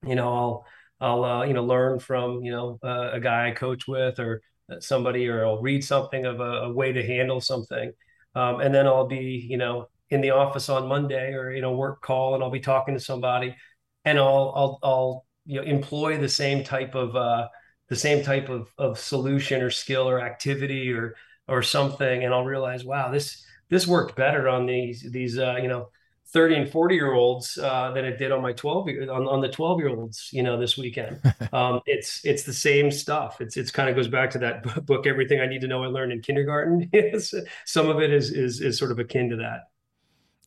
you 0.07 0.15
know 0.15 0.33
I'll 0.35 0.67
I'll 1.01 1.25
uh, 1.25 1.45
you 1.45 1.55
know 1.55 1.65
learn 1.65 1.99
from 1.99 2.43
you 2.45 2.53
know 2.53 2.79
uh, 2.83 3.11
a 3.13 3.21
guy 3.21 3.49
I 3.49 3.51
coach 3.53 3.87
with 3.89 4.19
or 4.21 4.43
somebody, 4.81 5.29
or 5.29 5.45
I'll 5.47 5.61
read 5.63 5.85
something 5.85 6.25
of 6.27 6.41
a, 6.41 6.65
a 6.65 6.73
way 6.73 6.93
to 6.93 7.07
handle 7.07 7.41
something, 7.41 7.93
um, 8.35 8.61
and 8.61 8.75
then 8.75 8.87
I'll 8.87 9.07
be 9.07 9.47
you 9.49 9.57
know 9.57 9.89
in 10.11 10.21
the 10.21 10.31
office 10.31 10.69
on 10.69 10.89
Monday 10.89 11.33
or 11.35 11.51
you 11.53 11.63
know 11.63 11.73
work 11.73 12.03
call, 12.03 12.35
and 12.35 12.43
I'll 12.43 12.51
be 12.51 12.61
talking 12.61 12.95
to 12.95 13.01
somebody, 13.01 13.57
and 14.05 14.19
I'll 14.19 14.53
I'll 14.57 14.79
I'll 14.83 15.27
you 15.45 15.61
know 15.61 15.67
employ 15.67 16.19
the 16.19 16.29
same 16.29 16.65
type 16.65 16.95
of 16.95 17.17
uh, 17.17 17.49
the 17.89 17.97
same 17.97 18.23
type 18.25 18.49
of 18.49 18.69
of 18.79 18.99
solution 18.99 19.63
or 19.63 19.71
skill 19.71 20.09
or 20.09 20.21
activity 20.21 20.93
or 20.93 21.15
or 21.49 21.63
something, 21.63 22.25
and 22.25 22.33
I'll 22.35 22.45
realize, 22.45 22.85
wow, 22.85 23.11
this 23.11 23.45
this 23.69 23.87
worked 23.87 24.17
better 24.17 24.49
on 24.49 24.67
these 24.67 25.07
these 25.11 25.39
uh, 25.39 25.57
you 25.61 25.69
know 25.69 25.91
30 26.29 26.55
and 26.57 26.71
40 26.71 26.95
year 26.95 27.13
olds 27.13 27.57
uh, 27.57 27.93
than 27.93 28.05
it 28.05 28.19
did 28.19 28.33
on 28.33 28.43
my 28.43 28.53
12 28.53 28.89
on, 29.11 29.29
on 29.29 29.41
the 29.41 29.49
12 29.49 29.79
year 29.79 29.89
olds 29.89 30.31
you 30.33 30.43
know 30.43 30.59
this 30.59 30.77
weekend. 30.77 31.21
Um, 31.53 31.81
it's 31.87 32.23
it's 32.25 32.43
the 32.43 32.53
same 32.53 32.91
stuff. 32.91 33.41
It's 33.41 33.57
it's 33.57 33.71
kind 33.71 33.89
of 33.89 33.95
goes 33.97 34.09
back 34.09 34.31
to 34.31 34.39
that 34.41 34.63
book 34.87 35.07
everything 35.07 35.41
i 35.41 35.47
need 35.47 35.61
to 35.63 35.69
know 35.69 35.83
i 35.85 35.87
learned 35.87 36.13
in 36.13 36.21
kindergarten. 36.21 36.91
Yes. 36.93 37.33
some 37.65 37.89
of 37.89 38.01
it 38.01 38.13
is 38.13 38.31
is 38.31 38.61
is 38.61 38.79
sort 38.79 38.91
of 38.91 38.99
akin 38.99 39.31
to 39.31 39.37
that. 39.37 39.69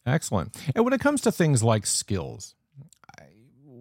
Excellent. 0.06 0.56
And 0.76 0.84
when 0.84 0.94
it 0.94 1.02
comes 1.02 1.22
to 1.22 1.32
things 1.32 1.64
like 1.64 1.86
skills 1.86 2.56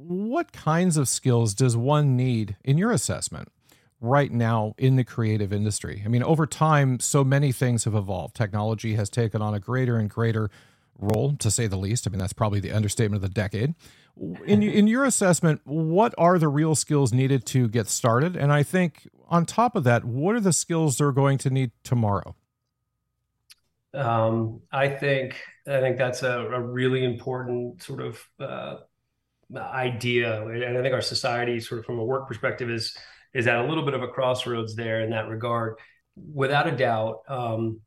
what 0.09 0.53
kinds 0.53 0.97
of 0.97 1.07
skills 1.07 1.53
does 1.53 1.77
one 1.77 2.17
need 2.17 2.57
in 2.65 2.79
your 2.79 2.91
assessment 2.91 3.49
right 4.01 4.31
now 4.31 4.75
in 4.79 4.97
the 4.97 5.05
creative 5.05 5.53
industry 5.53 6.03
i 6.05 6.09
mean 6.09 6.23
over 6.23 6.47
time 6.47 7.01
so 7.01 7.25
many 7.25 7.51
things 7.51 7.85
have 7.85 7.95
evolved 7.95 8.35
technology 8.35 8.95
has 8.95 9.11
taken 9.11 9.43
on 9.43 9.55
a 9.55 9.61
greater 9.61 9.97
and 9.97 10.09
greater 10.09 10.51
role, 10.99 11.35
to 11.37 11.51
say 11.51 11.67
the 11.67 11.77
least. 11.77 12.07
I 12.07 12.11
mean, 12.11 12.19
that's 12.19 12.33
probably 12.33 12.61
the 12.61 12.73
understatement 12.73 13.23
of 13.23 13.31
the 13.31 13.35
decade. 13.35 13.75
In, 14.45 14.63
in 14.63 14.89
your 14.89 15.05
assessment, 15.05 15.61
what 15.65 16.13
are 16.19 16.39
the 16.39 16.49
real 16.49 16.75
skills 16.75 17.13
needed 17.13 17.47
to 17.47 17.69
get 17.69 17.89
started? 17.89 18.37
And 18.37 18.53
I 18.53 18.65
think 18.65 19.09
on 19.29 19.47
top 19.47 19.77
of 19.77 19.85
that, 19.85 20.05
what 20.05 20.35
are 20.35 20.41
the 20.41 20.53
skills 20.53 20.99
they're 20.99 21.13
going 21.13 21.39
to 21.39 21.51
need 21.51 21.71
tomorrow? 21.85 22.35
Um, 23.95 24.61
I 24.73 24.89
think 24.89 25.41
I 25.67 25.81
think 25.81 25.97
that's 25.97 26.23
a, 26.23 26.41
a 26.41 26.61
really 26.61 27.05
important 27.05 27.83
sort 27.83 28.03
of 28.03 28.23
uh, 28.39 28.77
idea, 29.57 30.43
and 30.47 30.77
I 30.77 30.83
think 30.83 30.93
our 30.93 31.01
society, 31.01 31.59
sort 31.59 31.79
of 31.79 31.87
from 31.87 31.99
a 31.99 32.05
work 32.05 32.29
perspective, 32.29 32.69
is 32.69 32.95
is 33.35 33.47
at 33.47 33.57
a 33.57 33.67
little 33.69 33.85
bit 33.85 33.95
of 33.95 34.03
a 34.03 34.09
crossroads 34.09 34.75
there 34.75 35.01
in 35.01 35.11
that 35.11 35.29
regard. 35.29 35.77
Without 36.17 36.67
a 36.67 36.77
doubt, 36.77 37.21
um, 37.29 37.81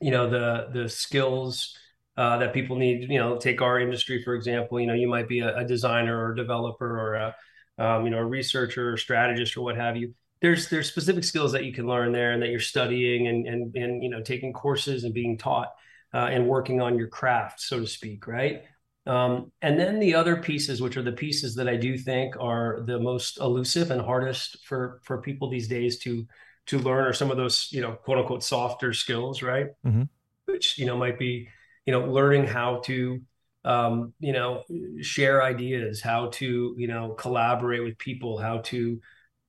you 0.00 0.10
know 0.10 0.28
the 0.28 0.68
the 0.72 0.88
skills 0.88 1.76
uh, 2.16 2.38
that 2.38 2.52
people 2.52 2.76
need. 2.76 3.10
You 3.10 3.18
know, 3.18 3.36
take 3.36 3.62
our 3.62 3.80
industry 3.80 4.22
for 4.22 4.34
example. 4.34 4.80
You 4.80 4.86
know, 4.86 4.94
you 4.94 5.08
might 5.08 5.28
be 5.28 5.40
a, 5.40 5.56
a 5.56 5.64
designer 5.64 6.18
or 6.18 6.32
a 6.32 6.36
developer 6.36 7.00
or 7.00 7.14
a 7.14 7.36
um, 7.78 8.04
you 8.04 8.10
know 8.10 8.18
a 8.18 8.24
researcher 8.24 8.92
or 8.92 8.96
strategist 8.96 9.56
or 9.56 9.62
what 9.62 9.76
have 9.76 9.96
you. 9.96 10.14
There's 10.40 10.68
there's 10.68 10.88
specific 10.88 11.24
skills 11.24 11.52
that 11.52 11.64
you 11.64 11.72
can 11.72 11.86
learn 11.86 12.12
there 12.12 12.32
and 12.32 12.42
that 12.42 12.50
you're 12.50 12.60
studying 12.60 13.28
and 13.28 13.46
and 13.46 13.74
and 13.76 14.02
you 14.02 14.10
know 14.10 14.22
taking 14.22 14.52
courses 14.52 15.04
and 15.04 15.14
being 15.14 15.38
taught 15.38 15.68
uh, 16.12 16.28
and 16.30 16.46
working 16.46 16.80
on 16.80 16.98
your 16.98 17.08
craft, 17.08 17.60
so 17.60 17.80
to 17.80 17.86
speak, 17.86 18.26
right? 18.26 18.62
Um, 19.06 19.52
and 19.60 19.78
then 19.78 20.00
the 20.00 20.14
other 20.14 20.36
pieces, 20.36 20.80
which 20.80 20.96
are 20.96 21.02
the 21.02 21.12
pieces 21.12 21.54
that 21.56 21.68
I 21.68 21.76
do 21.76 21.98
think 21.98 22.36
are 22.40 22.80
the 22.86 22.98
most 22.98 23.38
elusive 23.38 23.90
and 23.90 24.00
hardest 24.00 24.64
for 24.64 25.00
for 25.04 25.20
people 25.20 25.50
these 25.50 25.68
days 25.68 25.98
to 26.00 26.26
to 26.66 26.78
learn, 26.78 27.04
are 27.04 27.12
some 27.12 27.30
of 27.30 27.36
those 27.36 27.68
you 27.70 27.82
know 27.82 27.92
quote 27.92 28.18
unquote 28.18 28.42
softer 28.42 28.92
skills, 28.92 29.42
right? 29.42 29.66
Mm-hmm. 29.86 30.04
Which 30.46 30.78
you 30.78 30.86
know 30.86 30.96
might 30.96 31.18
be 31.18 31.48
you 31.86 31.92
know 31.92 32.06
learning 32.10 32.46
how 32.46 32.80
to 32.86 33.20
um, 33.64 34.12
you 34.20 34.32
know 34.32 34.62
share 35.00 35.42
ideas 35.42 36.00
how 36.00 36.28
to 36.34 36.74
you 36.76 36.86
know 36.86 37.10
collaborate 37.10 37.82
with 37.82 37.98
people 37.98 38.38
how 38.38 38.58
to 38.58 39.00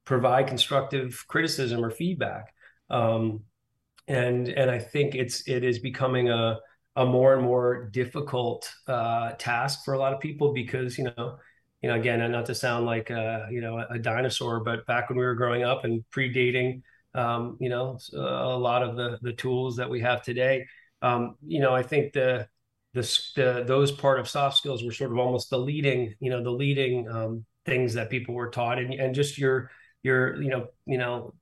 provide 0.06 0.48
constructive 0.48 1.26
criticism 1.28 1.84
or 1.84 1.92
feedback 1.92 2.54
um, 2.90 3.42
and 4.08 4.48
and 4.48 4.70
i 4.70 4.80
think 4.80 5.16
it's 5.16 5.48
it 5.48 5.64
is 5.64 5.80
becoming 5.80 6.30
a 6.30 6.58
a 6.96 7.06
more 7.06 7.34
and 7.34 7.44
more 7.44 7.90
difficult 7.92 8.72
uh, 8.88 9.32
task 9.34 9.84
for 9.84 9.94
a 9.94 10.00
lot 10.00 10.14
of 10.14 10.20
people 10.20 10.54
because 10.54 10.98
you 10.98 11.04
know 11.04 11.38
you 11.82 11.90
know 11.90 11.96
again 11.96 12.32
not 12.32 12.46
to 12.46 12.56
sound 12.56 12.86
like 12.86 13.10
a, 13.10 13.48
you 13.52 13.62
know 13.62 13.84
a 13.90 14.00
dinosaur 14.00 14.62
but 14.62 14.86
back 14.86 15.10
when 15.10 15.18
we 15.18 15.26
were 15.26 15.36
growing 15.36 15.64
up 15.64 15.84
and 15.84 16.04
predating 16.16 16.82
um, 17.14 17.58
you 17.60 17.70
know 17.70 17.98
a 18.14 18.58
lot 18.58 18.84
of 18.84 18.96
the 18.96 19.18
the 19.22 19.34
tools 19.34 19.76
that 19.76 19.90
we 19.90 20.02
have 20.02 20.22
today 20.22 20.66
um, 21.06 21.36
you 21.46 21.60
know, 21.60 21.76
I 21.76 21.84
think 21.84 22.14
the, 22.14 22.48
the, 22.94 23.02
the 23.36 23.64
those 23.68 23.92
part 23.92 24.20
of 24.20 24.28
soft 24.28 24.58
skills 24.58 24.84
were 24.84 24.92
sort 24.92 25.12
of 25.12 25.20
almost 25.20 25.50
the 25.50 25.60
leading, 25.60 26.16
you 26.20 26.32
know, 26.32 26.44
the 26.44 26.50
leading 26.50 27.08
um, 27.08 27.46
things 27.66 27.94
that 27.94 28.10
people 28.10 28.34
were 28.34 28.50
taught, 28.50 28.80
and 28.80 28.94
and 28.94 29.14
just 29.14 29.38
your 29.38 29.70
your 30.02 30.42
you 30.42 30.50
know 30.50 30.68
you 30.86 30.98
know 30.98 31.34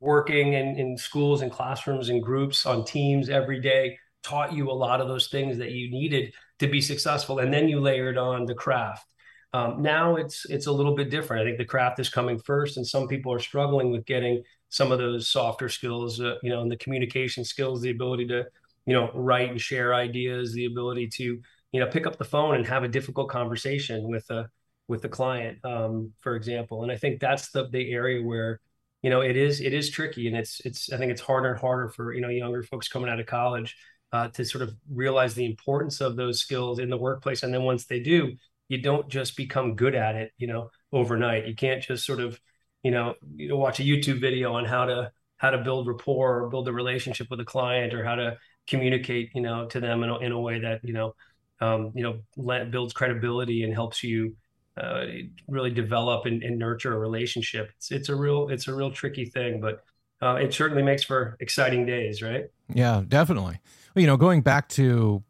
working 0.00 0.54
in, 0.54 0.76
in 0.76 0.96
schools 0.96 1.42
and 1.42 1.52
classrooms 1.52 2.08
and 2.08 2.22
groups 2.22 2.66
on 2.66 2.84
teams 2.84 3.28
every 3.28 3.60
day 3.60 3.96
taught 4.22 4.52
you 4.52 4.70
a 4.70 4.72
lot 4.72 5.00
of 5.00 5.08
those 5.08 5.28
things 5.28 5.58
that 5.58 5.72
you 5.72 5.90
needed 5.90 6.34
to 6.58 6.68
be 6.68 6.80
successful 6.80 7.40
and 7.40 7.52
then 7.52 7.68
you 7.68 7.80
layered 7.80 8.18
on 8.18 8.44
the 8.44 8.54
craft. 8.54 9.06
Um, 9.54 9.82
now 9.82 10.16
it's 10.16 10.46
it's 10.46 10.66
a 10.66 10.72
little 10.72 10.94
bit 10.94 11.10
different. 11.10 11.42
I 11.42 11.44
think 11.44 11.58
the 11.58 11.64
craft 11.64 11.98
is 12.00 12.08
coming 12.08 12.38
first 12.38 12.76
and 12.76 12.86
some 12.86 13.06
people 13.06 13.32
are 13.32 13.38
struggling 13.38 13.90
with 13.90 14.06
getting 14.06 14.42
some 14.70 14.90
of 14.90 14.98
those 14.98 15.28
softer 15.28 15.68
skills 15.68 16.20
uh, 16.20 16.36
you 16.42 16.50
know 16.50 16.62
and 16.62 16.70
the 16.70 16.76
communication 16.78 17.44
skills 17.44 17.82
the 17.82 17.90
ability 17.90 18.26
to 18.28 18.44
you 18.86 18.94
know 18.94 19.10
write 19.14 19.50
and 19.50 19.60
share 19.60 19.94
ideas 19.94 20.54
the 20.54 20.64
ability 20.64 21.06
to 21.08 21.38
you 21.72 21.80
know 21.80 21.86
pick 21.86 22.06
up 22.06 22.16
the 22.16 22.24
phone 22.24 22.54
and 22.54 22.66
have 22.66 22.82
a 22.82 22.88
difficult 22.88 23.28
conversation 23.28 24.08
with 24.10 24.28
a 24.30 24.48
with 24.88 25.02
the 25.02 25.08
client 25.08 25.58
um, 25.64 26.12
for 26.20 26.34
example. 26.34 26.82
And 26.82 26.90
i 26.90 26.96
think 26.96 27.20
that's 27.20 27.50
the 27.50 27.68
the 27.68 27.92
area 27.92 28.22
where 28.24 28.60
you 29.02 29.10
know 29.10 29.20
it 29.20 29.36
is 29.36 29.60
it 29.60 29.74
is 29.74 29.90
tricky 29.90 30.28
and 30.28 30.36
it's 30.36 30.60
it's 30.60 30.92
i 30.92 30.96
think 30.96 31.12
it's 31.12 31.20
harder 31.20 31.50
and 31.50 31.60
harder 31.60 31.88
for 31.88 32.14
you 32.14 32.20
know 32.20 32.28
younger 32.28 32.62
folks 32.62 32.88
coming 32.88 33.10
out 33.10 33.20
of 33.20 33.26
college 33.26 33.76
uh, 34.12 34.28
to 34.28 34.44
sort 34.44 34.62
of 34.62 34.74
realize 34.90 35.34
the 35.34 35.46
importance 35.46 36.00
of 36.00 36.16
those 36.16 36.40
skills 36.40 36.78
in 36.78 36.90
the 36.90 36.96
workplace 36.96 37.42
and 37.42 37.52
then 37.52 37.62
once 37.62 37.86
they 37.86 38.00
do 38.00 38.34
you 38.68 38.80
don't 38.80 39.08
just 39.08 39.36
become 39.36 39.74
good 39.74 39.94
at 39.94 40.14
it 40.14 40.32
you 40.38 40.46
know 40.46 40.70
overnight 40.92 41.46
you 41.46 41.54
can't 41.54 41.82
just 41.82 42.04
sort 42.04 42.20
of 42.20 42.38
you 42.82 42.90
know 42.90 43.14
you 43.36 43.48
know 43.48 43.56
watch 43.56 43.80
a 43.80 43.84
youtube 43.84 44.20
video 44.20 44.52
on 44.54 44.64
how 44.64 44.84
to 44.84 45.10
how 45.42 45.50
to 45.50 45.58
build 45.58 45.88
rapport 45.88 46.44
or 46.44 46.48
build 46.48 46.68
a 46.68 46.72
relationship 46.72 47.26
with 47.28 47.40
a 47.40 47.44
client 47.44 47.92
or 47.92 48.04
how 48.04 48.14
to 48.14 48.38
communicate, 48.68 49.30
you 49.34 49.40
know, 49.40 49.66
to 49.66 49.80
them 49.80 50.04
in 50.04 50.08
a, 50.08 50.18
in 50.18 50.32
a 50.32 50.40
way 50.40 50.60
that 50.60 50.80
you 50.84 50.92
know, 50.92 51.14
um, 51.60 51.92
you 51.94 52.02
know, 52.02 52.64
builds 52.70 52.92
credibility 52.92 53.64
and 53.64 53.74
helps 53.74 54.04
you 54.04 54.36
uh, 54.76 55.04
really 55.48 55.70
develop 55.70 56.26
and, 56.26 56.42
and, 56.42 56.58
nurture 56.58 56.94
a 56.94 56.98
relationship. 56.98 57.70
It's 57.76 57.90
it's 57.90 58.08
a 58.08 58.14
real 58.14 58.48
it's 58.48 58.68
a 58.68 58.74
real 58.74 58.90
tricky 58.90 59.24
thing, 59.24 59.60
but 59.60 59.82
uh, 60.22 60.36
it 60.36 60.54
certainly 60.54 60.82
makes 60.82 61.02
for 61.02 61.36
exciting 61.40 61.84
days, 61.84 62.22
right? 62.22 62.44
Yeah, 62.72 63.02
definitely. 63.06 63.58
You 63.94 64.06
know, 64.06 64.16
going 64.16 64.40
back 64.40 64.68
to 64.70 65.22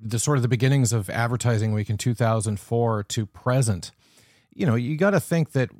the 0.00 0.18
sort 0.18 0.38
of 0.38 0.42
the 0.42 0.48
beginnings 0.48 0.92
of 0.92 1.08
advertising 1.10 1.72
week 1.72 1.90
in 1.90 1.96
2004 1.96 3.02
to 3.04 3.26
present, 3.26 3.92
you 4.54 4.66
know, 4.66 4.74
you 4.74 4.96
got 4.96 5.10
to 5.10 5.20
think 5.20 5.52
that 5.52 5.70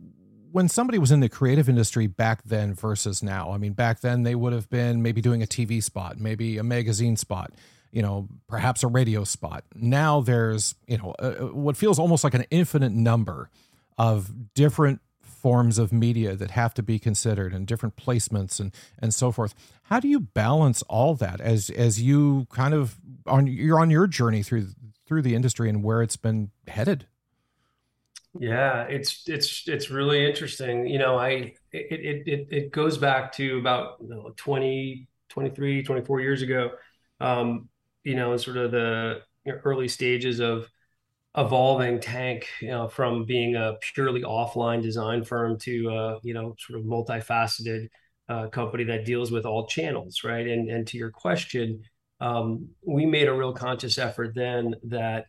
when 0.52 0.68
somebody 0.68 0.98
was 0.98 1.12
in 1.12 1.20
the 1.20 1.28
creative 1.28 1.68
industry 1.68 2.06
back 2.06 2.42
then 2.44 2.74
versus 2.74 3.22
now, 3.22 3.52
I 3.52 3.58
mean, 3.58 3.72
back 3.72 4.00
then 4.00 4.22
they 4.22 4.34
would 4.34 4.52
have 4.52 4.68
been 4.68 5.02
maybe 5.02 5.20
doing 5.20 5.42
a 5.42 5.46
TV 5.46 5.82
spot, 5.82 6.18
maybe 6.18 6.58
a 6.58 6.64
magazine 6.64 7.16
spot, 7.16 7.52
you 7.92 8.02
know, 8.02 8.28
perhaps 8.48 8.82
a 8.82 8.88
radio 8.88 9.24
spot. 9.24 9.64
Now 9.74 10.20
there's, 10.20 10.74
you 10.86 10.98
know, 10.98 11.14
what 11.52 11.76
feels 11.76 11.98
almost 11.98 12.24
like 12.24 12.34
an 12.34 12.46
infinite 12.50 12.92
number 12.92 13.50
of 13.98 14.54
different 14.54 15.00
forms 15.40 15.78
of 15.78 15.92
media 15.92 16.36
that 16.36 16.50
have 16.52 16.74
to 16.74 16.82
be 16.82 16.98
considered 16.98 17.52
and 17.52 17.66
different 17.66 17.96
placements 17.96 18.60
and 18.60 18.74
and 18.98 19.14
so 19.14 19.32
forth. 19.32 19.54
How 19.84 20.00
do 20.00 20.08
you 20.08 20.20
balance 20.20 20.82
all 20.82 21.14
that 21.16 21.40
as 21.40 21.70
as 21.70 22.00
you 22.02 22.46
kind 22.50 22.74
of 22.74 22.98
on 23.26 23.46
you're 23.46 23.80
on 23.80 23.90
your 23.90 24.06
journey 24.06 24.42
through 24.42 24.68
through 25.06 25.22
the 25.22 25.34
industry 25.34 25.68
and 25.68 25.82
where 25.82 26.02
it's 26.02 26.16
been 26.16 26.50
headed? 26.68 27.06
Yeah, 28.38 28.82
it's 28.82 29.24
it's 29.26 29.66
it's 29.66 29.90
really 29.90 30.24
interesting. 30.24 30.86
You 30.86 30.98
know, 30.98 31.18
I 31.18 31.54
it 31.72 32.26
it 32.26 32.46
it 32.50 32.72
goes 32.72 32.96
back 32.96 33.32
to 33.32 33.58
about 33.58 33.96
you 34.00 34.08
know, 34.08 34.32
20, 34.36 35.08
23, 35.28 35.82
24 35.82 36.20
years 36.20 36.42
ago. 36.42 36.70
Um, 37.18 37.68
you 38.04 38.14
know, 38.14 38.36
sort 38.36 38.56
of 38.56 38.70
the 38.70 39.22
early 39.64 39.88
stages 39.88 40.38
of 40.38 40.68
evolving 41.36 42.00
Tank, 42.00 42.48
you 42.60 42.68
know, 42.68 42.88
from 42.88 43.24
being 43.24 43.54
a 43.54 43.76
purely 43.94 44.22
offline 44.22 44.82
design 44.82 45.24
firm 45.24 45.58
to 45.60 45.90
uh, 45.90 46.18
you 46.22 46.34
know, 46.34 46.54
sort 46.58 46.78
of 46.80 46.84
multifaceted 46.84 47.88
uh, 48.28 48.48
company 48.48 48.84
that 48.84 49.04
deals 49.04 49.30
with 49.30 49.44
all 49.44 49.66
channels, 49.66 50.22
right? 50.24 50.46
And 50.46 50.70
and 50.70 50.86
to 50.88 50.98
your 50.98 51.10
question, 51.10 51.82
um, 52.20 52.68
we 52.86 53.06
made 53.06 53.28
a 53.28 53.32
real 53.32 53.52
conscious 53.52 53.98
effort 53.98 54.34
then 54.34 54.76
that 54.84 55.26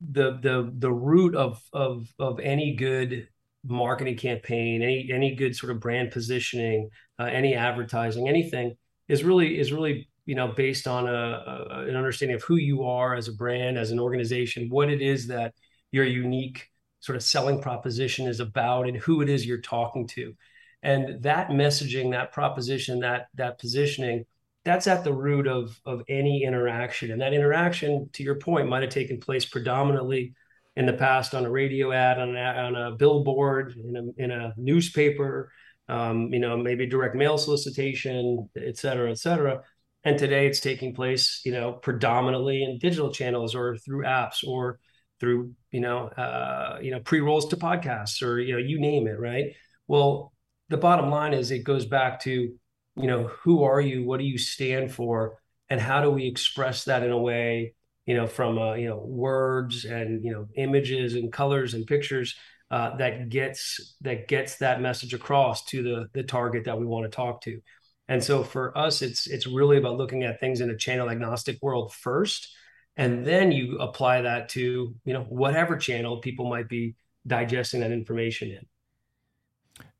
the 0.00 0.38
the 0.42 0.72
the 0.78 0.92
root 0.92 1.34
of 1.34 1.62
of 1.72 2.08
of 2.18 2.40
any 2.40 2.74
good 2.74 3.28
marketing 3.64 4.16
campaign, 4.16 4.82
any 4.82 5.10
any 5.12 5.34
good 5.34 5.56
sort 5.56 5.72
of 5.72 5.80
brand 5.80 6.10
positioning, 6.10 6.90
uh, 7.18 7.24
any 7.24 7.54
advertising, 7.54 8.28
anything 8.28 8.76
is 9.08 9.24
really 9.24 9.58
is 9.58 9.72
really 9.72 10.08
you 10.26 10.34
know 10.34 10.48
based 10.48 10.86
on 10.86 11.06
a, 11.06 11.10
a, 11.12 11.86
an 11.88 11.96
understanding 11.96 12.36
of 12.36 12.42
who 12.42 12.56
you 12.56 12.84
are 12.84 13.14
as 13.14 13.28
a 13.28 13.32
brand, 13.32 13.78
as 13.78 13.90
an 13.90 13.98
organization, 13.98 14.68
what 14.68 14.90
it 14.90 15.00
is 15.00 15.28
that 15.28 15.54
your 15.92 16.04
unique 16.04 16.68
sort 17.00 17.16
of 17.16 17.22
selling 17.22 17.62
proposition 17.62 18.26
is 18.26 18.40
about, 18.40 18.88
and 18.88 18.96
who 18.96 19.22
it 19.22 19.28
is 19.28 19.46
you're 19.46 19.60
talking 19.60 20.06
to, 20.08 20.34
and 20.82 21.22
that 21.22 21.48
messaging, 21.48 22.10
that 22.10 22.32
proposition, 22.32 23.00
that 23.00 23.28
that 23.34 23.58
positioning. 23.58 24.24
That's 24.64 24.88
at 24.88 25.04
the 25.04 25.14
root 25.14 25.46
of 25.46 25.80
of 25.84 26.02
any 26.08 26.42
interaction, 26.42 27.12
and 27.12 27.20
that 27.20 27.32
interaction, 27.32 28.10
to 28.14 28.24
your 28.24 28.34
point, 28.34 28.68
might 28.68 28.82
have 28.82 28.90
taken 28.90 29.20
place 29.20 29.44
predominantly 29.44 30.34
in 30.74 30.86
the 30.86 30.92
past 30.92 31.34
on 31.34 31.46
a 31.46 31.50
radio 31.50 31.92
ad, 31.92 32.18
on 32.18 32.36
a, 32.36 32.40
on 32.40 32.74
a 32.74 32.90
billboard, 32.96 33.76
in 33.76 33.96
a, 33.96 34.22
in 34.22 34.30
a 34.30 34.52
newspaper, 34.58 35.50
um, 35.88 36.32
you 36.34 36.38
know, 36.38 36.56
maybe 36.56 36.84
direct 36.84 37.14
mail 37.14 37.38
solicitation, 37.38 38.50
et 38.56 38.76
cetera, 38.76 39.10
et 39.10 39.18
cetera. 39.18 39.62
And 40.06 40.16
today 40.18 40.46
it's 40.46 40.60
taking 40.60 40.94
place, 40.94 41.40
you 41.44 41.50
know, 41.50 41.72
predominantly 41.72 42.62
in 42.62 42.78
digital 42.78 43.12
channels 43.12 43.56
or 43.56 43.76
through 43.76 44.04
apps 44.04 44.46
or 44.46 44.78
through, 45.18 45.52
you 45.72 45.80
know, 45.80 46.06
uh, 46.06 46.78
you 46.80 46.92
know, 46.92 47.00
pre-rolls 47.00 47.48
to 47.48 47.56
podcasts 47.56 48.22
or, 48.22 48.38
you 48.38 48.52
know, 48.52 48.58
you 48.58 48.78
name 48.78 49.08
it, 49.08 49.18
right? 49.18 49.46
Well, 49.88 50.32
the 50.68 50.76
bottom 50.76 51.10
line 51.10 51.34
is 51.34 51.50
it 51.50 51.64
goes 51.64 51.86
back 51.86 52.20
to, 52.20 52.30
you 52.30 52.56
know, 52.96 53.26
who 53.42 53.64
are 53.64 53.80
you? 53.80 54.04
What 54.04 54.20
do 54.20 54.24
you 54.24 54.38
stand 54.38 54.92
for? 54.92 55.40
And 55.68 55.80
how 55.80 56.00
do 56.00 56.10
we 56.10 56.28
express 56.28 56.84
that 56.84 57.02
in 57.02 57.10
a 57.10 57.18
way 57.18 57.74
you 58.06 58.14
know, 58.14 58.28
from 58.28 58.56
uh, 58.56 58.74
you 58.74 58.88
know 58.88 58.98
words 58.98 59.84
and 59.84 60.24
you 60.24 60.30
know 60.32 60.46
images 60.56 61.14
and 61.14 61.32
colors 61.32 61.74
and 61.74 61.86
pictures 61.88 62.36
uh, 62.70 62.96
that 62.98 63.28
gets 63.28 63.96
that 64.02 64.28
gets 64.28 64.58
that 64.58 64.80
message 64.80 65.12
across 65.12 65.64
to 65.64 65.82
the 65.82 66.06
the 66.14 66.22
target 66.22 66.64
that 66.64 66.78
we 66.78 66.86
want 66.86 67.04
to 67.04 67.14
talk 67.14 67.40
to. 67.42 67.60
And 68.08 68.22
so 68.22 68.42
for 68.44 68.76
us, 68.76 69.02
it's 69.02 69.26
it's 69.26 69.46
really 69.46 69.78
about 69.78 69.96
looking 69.96 70.22
at 70.22 70.38
things 70.38 70.60
in 70.60 70.70
a 70.70 70.76
channel 70.76 71.10
agnostic 71.10 71.58
world 71.60 71.92
first, 71.92 72.54
and 72.96 73.26
then 73.26 73.50
you 73.50 73.78
apply 73.78 74.22
that 74.22 74.48
to 74.50 74.94
you 75.04 75.12
know 75.12 75.22
whatever 75.22 75.76
channel 75.76 76.18
people 76.18 76.48
might 76.48 76.68
be 76.68 76.94
digesting 77.26 77.80
that 77.80 77.90
information 77.90 78.50
in. 78.50 78.66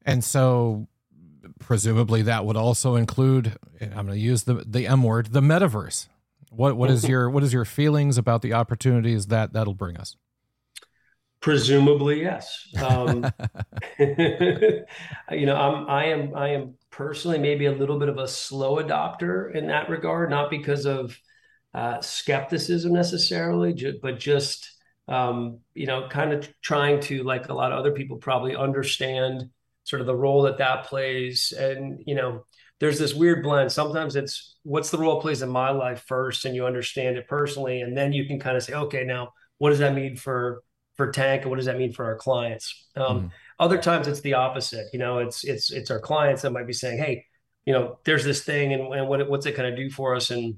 And 0.05 0.23
so 0.23 0.87
presumably 1.59 2.23
that 2.23 2.45
would 2.45 2.57
also 2.57 2.97
include 2.97 3.57
I'm 3.81 4.07
going 4.07 4.09
to 4.09 4.19
use 4.19 4.45
the 4.45 4.65
the 4.67 4.87
M 4.87 5.03
word, 5.03 5.33
the 5.33 5.41
metaverse. 5.41 6.09
What 6.51 6.77
what 6.77 6.91
is 6.91 7.09
your 7.09 7.29
what 7.29 7.43
is 7.43 7.53
your 7.53 7.65
feelings 7.65 8.19
about 8.19 8.43
the 8.43 8.53
opportunities 8.53 9.27
that 9.27 9.53
that'll 9.53 9.75
bring 9.75 9.97
us? 9.97 10.17
Presumably, 11.41 12.23
yes. 12.23 12.69
Um, 12.83 13.25
you 13.99 15.47
know, 15.47 15.57
I'm 15.57 15.89
I 15.89 16.05
am 16.07 16.35
I 16.35 16.49
am 16.51 16.75
personally 16.97 17.38
maybe 17.38 17.67
a 17.67 17.73
little 17.73 17.99
bit 17.99 18.09
of 18.09 18.19
a 18.19 18.26
slow 18.26 18.83
adopter 18.83 19.55
in 19.55 19.67
that 19.67 19.88
regard, 19.91 20.31
not 20.31 20.50
because 20.50 20.87
of 20.87 21.17
uh, 21.75 22.00
skepticism 22.00 22.93
necessarily, 22.93 23.75
ju- 23.75 23.99
but 24.03 24.19
just 24.19 24.73
um, 25.09 25.61
you 25.75 25.87
know, 25.87 26.09
kind 26.09 26.33
of 26.33 26.49
trying 26.62 27.00
to, 27.00 27.23
like 27.23 27.49
a 27.49 27.55
lot 27.55 27.73
of 27.73 27.79
other 27.79 27.93
people, 27.93 28.17
probably 28.17 28.57
understand 28.57 29.45
sort 29.85 30.00
of 30.00 30.07
the 30.07 30.17
role 30.17 30.43
that 30.43 30.59
that 30.59 30.85
plays, 30.85 31.53
and 31.57 32.03
you 32.07 32.15
know, 32.15 32.45
there's 32.81 32.99
this 32.99 33.15
weird 33.15 33.43
blend. 33.43 33.71
Sometimes 33.71 34.17
it's 34.17 34.57
what's 34.65 34.91
the 34.91 34.99
role 34.99 35.19
it 35.19 35.23
plays 35.23 35.43
in 35.43 35.49
my 35.49 35.71
life 35.71 36.05
first, 36.07 36.45
and 36.45 36.55
you 36.55 36.67
understand 36.67 37.17
it 37.17 37.29
personally, 37.29 37.83
and 37.83 37.97
then 37.97 38.12
you 38.12 38.26
can 38.26 38.41
kind 38.41 38.57
of 38.57 38.62
say, 38.62 38.75
okay, 38.75 39.05
now 39.05 39.29
what 39.59 39.71
does 39.71 39.79
that 39.79 39.95
mean 39.95 40.17
for 40.17 40.62
for 40.97 41.12
Tank, 41.12 41.43
and 41.43 41.50
what 41.50 41.57
does 41.57 41.67
that 41.67 41.79
mean 41.79 41.93
for 41.93 42.05
our 42.07 42.17
clients? 42.17 42.88
Um, 42.97 43.21
mm. 43.21 43.31
Other 43.59 43.79
times 43.79 44.09
it's 44.09 44.21
the 44.21 44.35
opposite. 44.35 44.87
You 44.93 44.99
know, 44.99 45.19
it's 45.19 45.45
it's 45.45 45.71
it's 45.71 45.91
our 45.91 46.01
clients 46.01 46.43
that 46.43 46.53
might 46.53 46.67
be 46.67 46.73
saying, 46.73 46.99
hey, 46.99 47.25
you 47.65 47.73
know, 47.73 47.99
there's 48.05 48.25
this 48.25 48.45
thing, 48.45 48.73
and, 48.73 48.93
and 48.95 49.09
what 49.09 49.29
what's 49.29 49.47
it 49.47 49.57
going 49.57 49.71
to 49.71 49.77
do 49.77 49.91
for 49.91 50.15
us, 50.15 50.31
and 50.31 50.57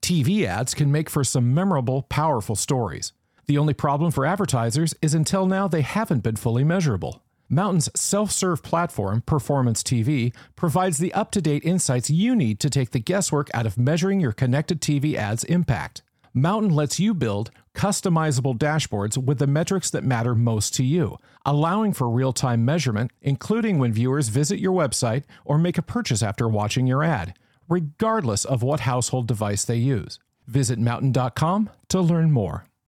TV 0.00 0.46
ads 0.46 0.72
can 0.72 0.90
make 0.90 1.10
for 1.10 1.24
some 1.24 1.52
memorable, 1.52 2.04
powerful 2.04 2.56
stories. 2.56 3.12
The 3.44 3.58
only 3.58 3.74
problem 3.74 4.12
for 4.12 4.24
advertisers 4.24 4.94
is 5.02 5.12
until 5.12 5.44
now 5.44 5.68
they 5.68 5.82
haven't 5.82 6.22
been 6.22 6.36
fully 6.36 6.64
measurable. 6.64 7.22
Mountain's 7.48 7.90
self 7.94 8.30
serve 8.30 8.62
platform, 8.62 9.20
Performance 9.22 9.82
TV, 9.82 10.34
provides 10.56 10.98
the 10.98 11.12
up 11.12 11.30
to 11.32 11.42
date 11.42 11.64
insights 11.64 12.08
you 12.10 12.34
need 12.34 12.58
to 12.60 12.70
take 12.70 12.90
the 12.90 12.98
guesswork 12.98 13.50
out 13.52 13.66
of 13.66 13.78
measuring 13.78 14.20
your 14.20 14.32
connected 14.32 14.80
TV 14.80 15.14
ads' 15.14 15.44
impact. 15.44 16.02
Mountain 16.32 16.74
lets 16.74 16.98
you 16.98 17.14
build 17.14 17.50
customizable 17.74 18.56
dashboards 18.56 19.16
with 19.16 19.38
the 19.38 19.46
metrics 19.46 19.90
that 19.90 20.02
matter 20.02 20.34
most 20.34 20.74
to 20.74 20.82
you, 20.82 21.18
allowing 21.44 21.92
for 21.92 22.10
real 22.10 22.32
time 22.32 22.64
measurement, 22.64 23.12
including 23.20 23.78
when 23.78 23.92
viewers 23.92 24.28
visit 24.28 24.58
your 24.58 24.72
website 24.72 25.24
or 25.44 25.58
make 25.58 25.78
a 25.78 25.82
purchase 25.82 26.22
after 26.22 26.48
watching 26.48 26.86
your 26.86 27.04
ad, 27.04 27.34
regardless 27.68 28.44
of 28.44 28.62
what 28.62 28.80
household 28.80 29.28
device 29.28 29.64
they 29.64 29.76
use. 29.76 30.18
Visit 30.46 30.78
mountain.com 30.78 31.70
to 31.88 32.00
learn 32.00 32.32
more. 32.32 32.66